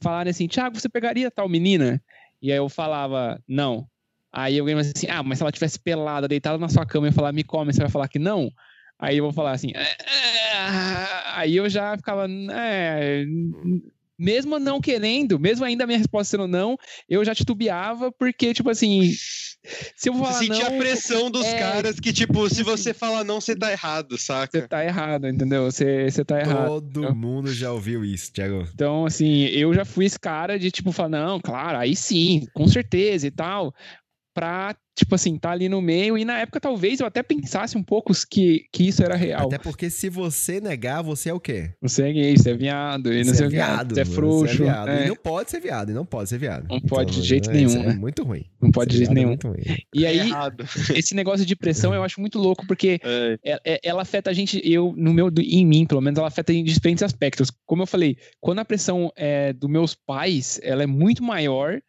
[0.00, 2.02] falarem assim, Thiago, você pegaria tal menina?
[2.40, 3.86] E aí eu falava, não.
[4.32, 7.12] Aí alguém vai assim, ah, mas se ela tivesse pelada, deitada na sua cama e
[7.12, 8.50] falar, me come, você vai falar que não?
[8.98, 13.24] Aí eu vou falar assim, ah, aí eu já ficava, é,
[14.18, 16.76] mesmo não querendo, mesmo ainda a minha resposta sendo não,
[17.08, 19.12] eu já titubeava, porque, tipo assim,
[19.96, 22.94] se eu falar Você sentia não, a pressão dos é, caras que, tipo, se você
[22.94, 24.60] falar não, você tá errado, saca?
[24.60, 25.64] Você tá errado, entendeu?
[25.64, 26.66] Você, você tá errado.
[26.66, 27.14] Todo entendeu?
[27.14, 28.66] mundo já ouviu isso, Thiago.
[28.72, 32.66] Então, assim, eu já fui esse cara de, tipo, falar, não, claro, aí sim, com
[32.68, 33.74] certeza e tal,
[34.34, 36.16] pra, tipo assim, tá ali no meio.
[36.16, 39.46] E na época, talvez, eu até pensasse um pouco que, que isso era real.
[39.46, 41.70] Até porque se você negar, você é o quê?
[41.82, 43.94] Você é gay, você é viado, e não Você é viado.
[43.94, 44.56] você é frouxo.
[44.56, 44.88] Você é viado.
[44.88, 45.04] é.
[45.04, 46.66] E não pode ser viado, e não pode ser viado.
[46.70, 47.94] Não pode de jeito é- nenhum, isso É né?
[47.94, 48.44] muito ruim.
[48.60, 49.28] Não pode de Ser jeito viado é nenhum.
[49.28, 49.78] muito ruim.
[49.94, 50.18] E aí,
[51.04, 53.38] esse negócio de pressão eu acho muito louco, porque É.
[53.44, 56.52] é- é- ela afeta a gente, eu, no meu, em mim, pelo menos, ela afeta
[56.52, 57.50] em diferentes aspectos.
[57.66, 61.80] Como eu falei, quando a pressão é dos meus pais, ela é muito maior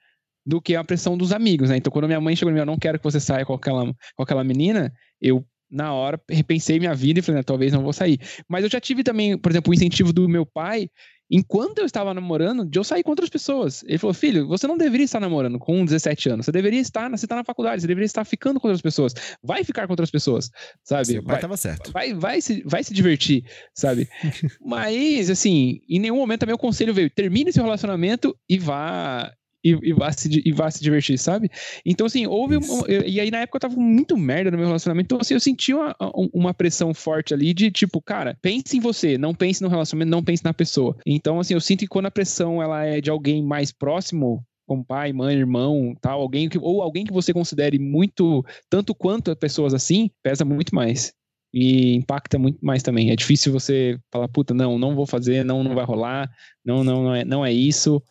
[0.48, 1.76] do que a pressão dos amigos, né?
[1.76, 3.84] Então, quando minha mãe chegou em mim, eu não quero que você saia com aquela,
[4.16, 7.92] com aquela menina, eu, na hora, repensei minha vida e falei, né, talvez não vou
[7.92, 8.18] sair.
[8.48, 10.90] Mas eu já tive também, por exemplo, o incentivo do meu pai,
[11.30, 13.84] enquanto eu estava namorando, de eu sair com outras pessoas.
[13.84, 17.26] Ele falou, filho, você não deveria estar namorando com 17 anos, você deveria estar, você
[17.26, 19.14] está na faculdade, você deveria estar ficando com outras pessoas.
[19.44, 20.50] Vai ficar com outras pessoas,
[20.82, 21.08] sabe?
[21.08, 21.92] Seu pai Vai- tava certo.
[21.92, 23.44] vai, vai, se, vai se divertir,
[23.76, 24.08] sabe?
[24.66, 29.30] Mas, assim, em nenhum momento também o conselho veio, termine seu relacionamento e vá.
[29.72, 31.50] E, e, vá se, e vá se divertir, sabe?
[31.86, 32.58] Então, assim, houve.
[32.58, 35.06] um- eu- e aí, na época, eu tava com muito merda no meu relacionamento.
[35.08, 38.80] Então, assim, eu senti uma, um- uma pressão forte ali de tipo, cara, pense em
[38.80, 40.96] você, não pense no relacionamento, não pense na pessoa.
[41.06, 44.84] Então, assim, eu sinto que quando a pressão ela é de alguém mais próximo, como
[44.86, 49.74] pai, mãe, irmão, tal, alguém que, ou alguém que você considere muito, tanto quanto pessoas
[49.74, 51.14] assim, pesa muito mais
[51.54, 53.10] e impacta muito mais também.
[53.10, 56.30] É difícil você falar, puta, não, não vou fazer, não, não vai rolar,
[56.66, 58.02] não, não, não é, não é isso.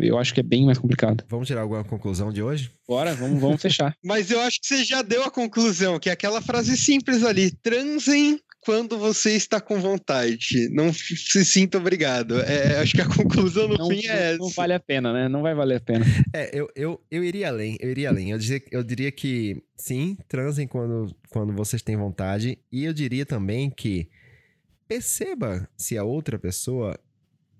[0.00, 1.24] Eu acho que é bem mais complicado.
[1.28, 2.70] Vamos tirar alguma conclusão de hoje?
[2.86, 3.94] Bora, vamos, vamos fechar.
[4.04, 7.50] Mas eu acho que você já deu a conclusão, que é aquela frase simples ali:
[7.50, 10.68] transem quando você está com vontade.
[10.70, 12.40] Não se sinta obrigado.
[12.40, 14.54] É, acho que a conclusão no Não, fim é não essa.
[14.56, 15.28] vale a pena, né?
[15.28, 16.04] Não vai valer a pena.
[16.32, 18.30] É, eu, eu, eu iria além, eu iria além.
[18.30, 22.58] Eu diria, eu diria que sim, transem quando, quando vocês têm vontade.
[22.70, 24.08] E eu diria também que
[24.86, 26.98] perceba se a outra pessoa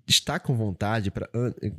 [0.07, 1.29] está com vontade para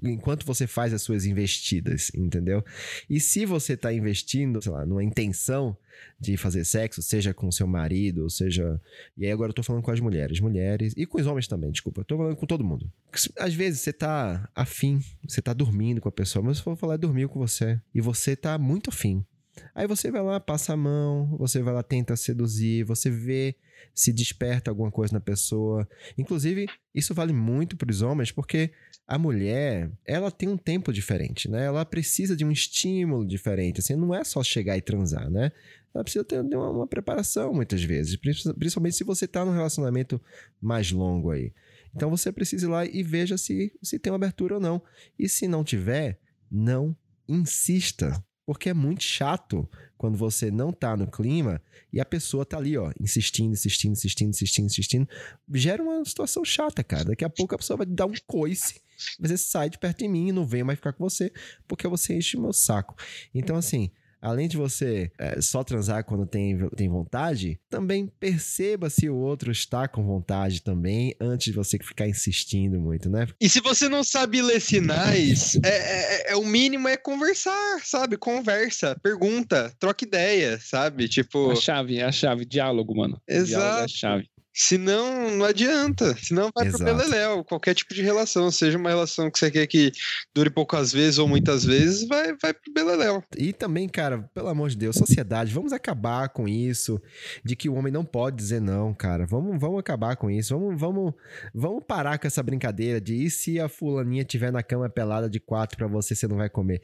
[0.02, 2.64] enquanto você faz as suas investidas, entendeu?
[3.08, 5.76] E se você está investindo, sei lá, numa intenção
[6.18, 8.80] de fazer sexo, seja com seu marido, seja.
[9.16, 11.70] E aí agora eu tô falando com as mulheres, mulheres e com os homens também,
[11.70, 12.00] desculpa.
[12.00, 12.90] Eu tô falando com todo mundo.
[13.38, 16.96] Às vezes você tá afim, você tá dormindo com a pessoa, mas se for falar
[16.96, 19.24] dormiu com você e você tá muito afim.
[19.74, 23.56] Aí você vai lá, passa a mão, você vai lá, tenta seduzir, você vê
[23.94, 25.86] se desperta alguma coisa na pessoa.
[26.16, 28.70] Inclusive, isso vale muito para os homens, porque
[29.06, 31.66] a mulher, ela tem um tempo diferente, né?
[31.66, 33.80] Ela precisa de um estímulo diferente.
[33.80, 35.52] Assim, não é só chegar e transar, né?
[35.94, 40.20] Ela precisa ter uma, uma preparação muitas vezes, princi- principalmente se você tá num relacionamento
[40.60, 41.52] mais longo aí.
[41.94, 44.82] Então você precisa ir lá e veja se, se tem uma abertura ou não.
[45.18, 46.18] E se não tiver,
[46.50, 46.96] não
[47.28, 48.24] insista.
[48.52, 51.58] Porque é muito chato quando você não tá no clima
[51.90, 55.08] e a pessoa tá ali, ó, insistindo, insistindo, insistindo, insistindo, insistindo.
[55.54, 57.06] Gera uma situação chata, cara.
[57.06, 58.82] Daqui a pouco a pessoa vai dar um coice,
[59.18, 61.32] você sai de perto de mim e não vem mais ficar com você
[61.66, 62.94] porque você enche o meu saco.
[63.34, 63.90] Então, assim,
[64.22, 69.50] além de você é, só transar quando tem, tem vontade, também perceba se o outro
[69.50, 73.26] está com vontade também, antes de você ficar insistindo muito, né?
[73.40, 78.16] E se você não sabe ler sinais, é, é- é- o mínimo é conversar, sabe?
[78.16, 81.08] Conversa, pergunta, troca ideia, sabe?
[81.08, 83.20] Tipo, A chave, é a chave, diálogo, mano.
[83.28, 83.92] Diálogo é a Exato.
[83.92, 84.28] chave.
[84.52, 86.14] Senão não adianta.
[86.16, 86.84] Senão vai Exato.
[86.84, 87.44] pro beleléu.
[87.44, 89.92] Qualquer tipo de relação, seja uma relação que você quer que
[90.34, 93.22] dure poucas vezes ou muitas vezes, vai, vai pro beleléu.
[93.36, 97.00] E também, cara, pelo amor de Deus, sociedade, vamos acabar com isso
[97.44, 99.26] de que o homem não pode dizer não, cara.
[99.26, 100.58] Vamos, vamos acabar com isso.
[100.58, 101.14] Vamos, vamos,
[101.54, 105.40] vamos parar com essa brincadeira de e se a fulaninha tiver na cama pelada de
[105.40, 106.82] quatro pra você, você não vai comer.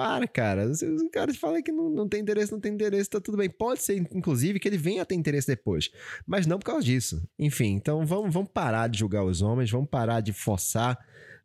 [0.00, 0.66] Para, cara.
[0.66, 0.80] Os
[1.12, 3.50] caras falam que não, não tem interesse, não tem interesse, tá tudo bem.
[3.50, 5.90] Pode ser, inclusive, que ele venha a ter interesse depois,
[6.26, 7.22] mas não por causa disso.
[7.38, 10.98] Enfim, então vamos, vamos parar de julgar os homens, vamos parar de forçar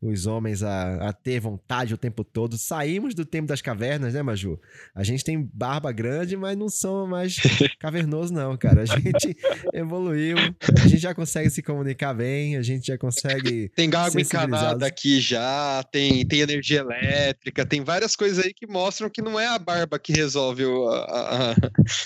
[0.08, 2.58] os homens a, a ter vontade o tempo todo.
[2.58, 4.60] Saímos do tempo das cavernas, né, Maju?
[4.93, 7.38] A gente tem barba grande, mas não somos mais
[7.80, 8.82] cavernoso, não, cara.
[8.82, 9.38] A gente
[9.74, 13.70] evoluiu, a gente já consegue se comunicar bem, a gente já consegue.
[13.76, 19.10] Tem água encanada aqui já, tem, tem energia elétrica, tem várias coisas aí que mostram
[19.10, 20.89] que não é a barba que resolve o.
[20.89, 21.56] A, a...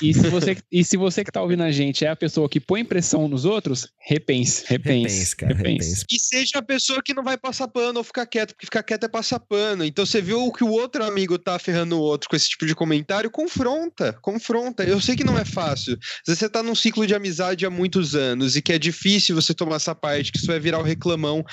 [0.02, 2.60] E, se você, e se você que tá ouvindo a gente é a pessoa que
[2.60, 5.00] põe pressão nos outros, repense, repense.
[5.00, 5.90] Repense, cara, repense.
[5.90, 6.06] repense.
[6.12, 9.04] E seja a pessoa que não vai passar pano ou ficar quieto, porque ficar quieto
[9.06, 9.84] é passar pano.
[9.84, 12.76] Então você viu que o outro amigo tá ferrando o outro com esse tipo de
[12.76, 14.84] comentário, confronta, confronta.
[14.84, 15.98] Eu sei que não é fácil.
[16.26, 19.78] Você tá num ciclo de amizade há muitos anos e que é difícil você tomar
[19.78, 21.44] essa parte, que isso vai virar o reclamão.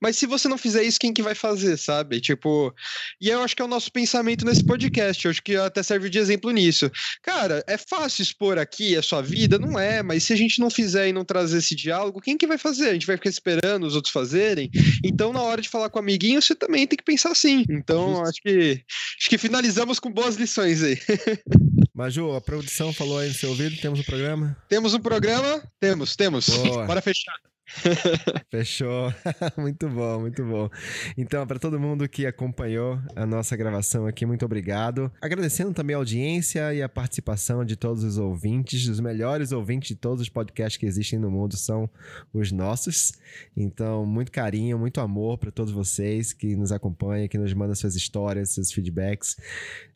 [0.00, 2.20] Mas se você não fizer isso, quem que vai fazer, sabe?
[2.20, 2.74] Tipo,
[3.20, 5.24] e eu acho que é o nosso pensamento nesse podcast.
[5.24, 6.90] Eu acho que até serve de exemplo nisso.
[7.22, 9.58] Cara, é fácil expor aqui a sua vida?
[9.58, 12.46] Não é, mas se a gente não fizer e não trazer esse diálogo, quem que
[12.46, 12.90] vai fazer?
[12.90, 14.70] A gente vai ficar esperando os outros fazerem?
[15.04, 17.64] Então, na hora de falar com a amiguinho, você também tem que pensar assim.
[17.68, 18.82] Então, acho que
[19.18, 20.98] acho que finalizamos com boas lições aí.
[21.94, 24.56] Maju, a produção falou aí no seu ouvido, temos um programa?
[24.68, 25.62] Temos um programa?
[25.80, 26.48] Temos, temos.
[26.48, 26.84] Boa.
[26.84, 27.34] Bora fechar.
[28.50, 29.12] Fechou.
[29.58, 30.70] muito bom, muito bom.
[31.16, 35.10] Então, para todo mundo que acompanhou a nossa gravação aqui, muito obrigado.
[35.20, 38.86] Agradecendo também a audiência e a participação de todos os ouvintes.
[38.88, 41.90] Os melhores ouvintes de todos os podcasts que existem no mundo são
[42.32, 43.12] os nossos.
[43.56, 47.96] Então, muito carinho, muito amor para todos vocês que nos acompanham, que nos mandam suas
[47.96, 49.36] histórias, seus feedbacks.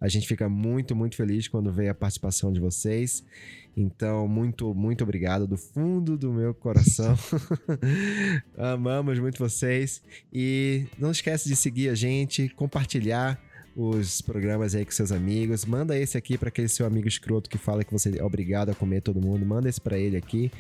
[0.01, 3.25] A gente fica muito, muito feliz quando vê a participação de vocês.
[3.81, 7.17] Então, muito, muito obrigado do fundo do meu coração.
[8.57, 10.03] Amamos muito vocês.
[10.31, 13.41] E não esquece de seguir a gente, compartilhar
[13.75, 15.65] os programas aí com seus amigos.
[15.65, 18.75] Manda esse aqui para aquele seu amigo escroto que fala que você é obrigado a
[18.75, 19.47] comer todo mundo.
[19.47, 20.53] Manda esse para ele aqui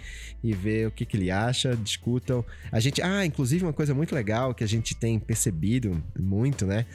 [0.42, 2.42] e vê o que, que ele acha, discutam.
[2.72, 6.86] A gente, ah, inclusive uma coisa muito legal que a gente tem percebido muito, né,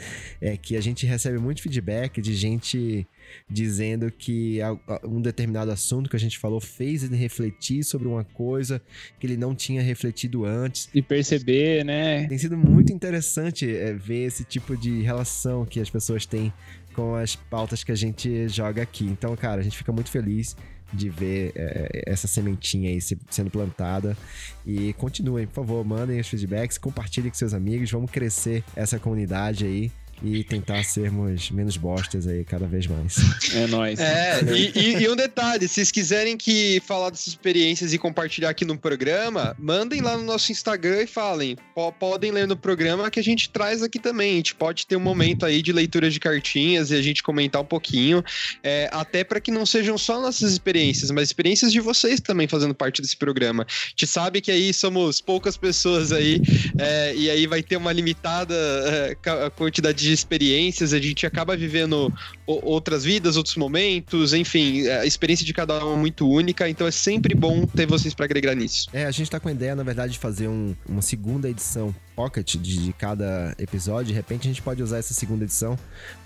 [0.42, 3.08] é que a gente recebe muito feedback de gente
[3.50, 4.60] dizendo que
[5.04, 8.82] um determinado assunto que a gente falou fez ele refletir sobre uma coisa
[9.20, 10.90] que ele não tinha refletido antes.
[10.94, 12.28] E perceber, né?
[12.28, 16.54] Tem sido muito interessante é, ver esse tipo de relação que as pessoas têm
[16.94, 19.06] com as pautas que a gente joga aqui.
[19.06, 20.56] Então, cara, a gente fica muito feliz
[20.94, 24.18] de ver é, essa sementinha aí sendo plantada.
[24.66, 29.66] E continuem, por favor, mandem os feedbacks, compartilhem com seus amigos, vamos crescer essa comunidade
[29.66, 29.92] aí
[30.24, 33.18] e tentar sermos menos bostas aí cada vez mais.
[33.54, 34.00] É nóis.
[34.00, 38.50] É, e, e, e, um detalhe, se vocês quiserem que falar dessas experiências e compartilhar
[38.50, 41.58] aqui no programa, mandem lá no nosso Instagram e falem.
[42.00, 44.34] podem ler no programa que a gente traz aqui também.
[44.34, 47.62] A gente pode ter um momento aí de leitura de cartinhas e a gente comentar
[47.62, 48.24] um pouquinho,
[48.64, 52.74] é, até para que não sejam só nossas experiências, mas experiências de vocês também fazendo
[52.74, 53.64] parte desse programa.
[53.64, 56.42] A gente sabe que aí somos poucas pessoas aí,
[56.78, 58.56] é, e aí vai ter uma limitada
[58.86, 59.18] é,
[59.56, 62.14] quantidade de experiências, a gente acaba vivendo
[62.46, 66.92] outras vidas, outros momentos, enfim, a experiência de cada um é muito única, então é
[66.92, 68.88] sempre bom ter vocês para agregar nisso.
[68.94, 71.94] É, a gente tá com a ideia, na verdade, de fazer um, uma segunda edição
[72.16, 74.08] pocket de, de, cada episódio.
[74.08, 75.78] De repente a gente pode usar essa segunda edição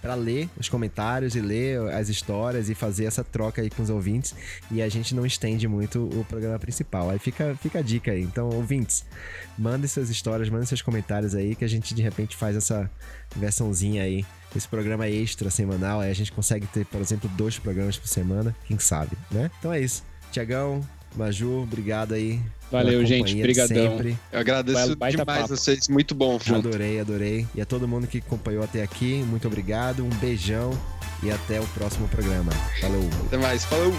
[0.02, 3.90] para ler os comentários e ler as histórias e fazer essa troca aí com os
[3.90, 4.36] ouvintes.
[4.72, 7.10] E a gente não estende muito o programa principal.
[7.10, 8.22] Aí fica, fica a dica aí.
[8.22, 9.04] Então, ouvintes,
[9.58, 12.90] mandem suas histórias, mandem seus comentários aí que a gente de repente faz essa
[13.36, 14.26] versãozinha aí.
[14.56, 18.56] Esse programa extra semanal, aí a gente consegue ter, por exemplo, dois programas por semana,
[18.66, 19.52] quem sabe, né?
[19.60, 20.04] Então é isso.
[20.32, 20.82] Tiagão,
[21.16, 22.42] Maju, obrigado aí.
[22.72, 23.36] Valeu, gente.
[23.36, 23.98] Obrigadão.
[23.98, 24.18] Sempre.
[24.32, 25.48] Eu agradeço Vai, demais papo.
[25.56, 25.88] vocês.
[25.88, 26.40] Muito bom.
[26.40, 26.68] Junto.
[26.68, 27.48] Adorei, adorei.
[27.56, 30.04] E a todo mundo que acompanhou até aqui, muito obrigado.
[30.04, 30.72] Um beijão
[31.24, 32.52] e até o próximo programa.
[32.80, 33.10] Falou.
[33.28, 33.66] Até mais.
[33.66, 33.94] Falou.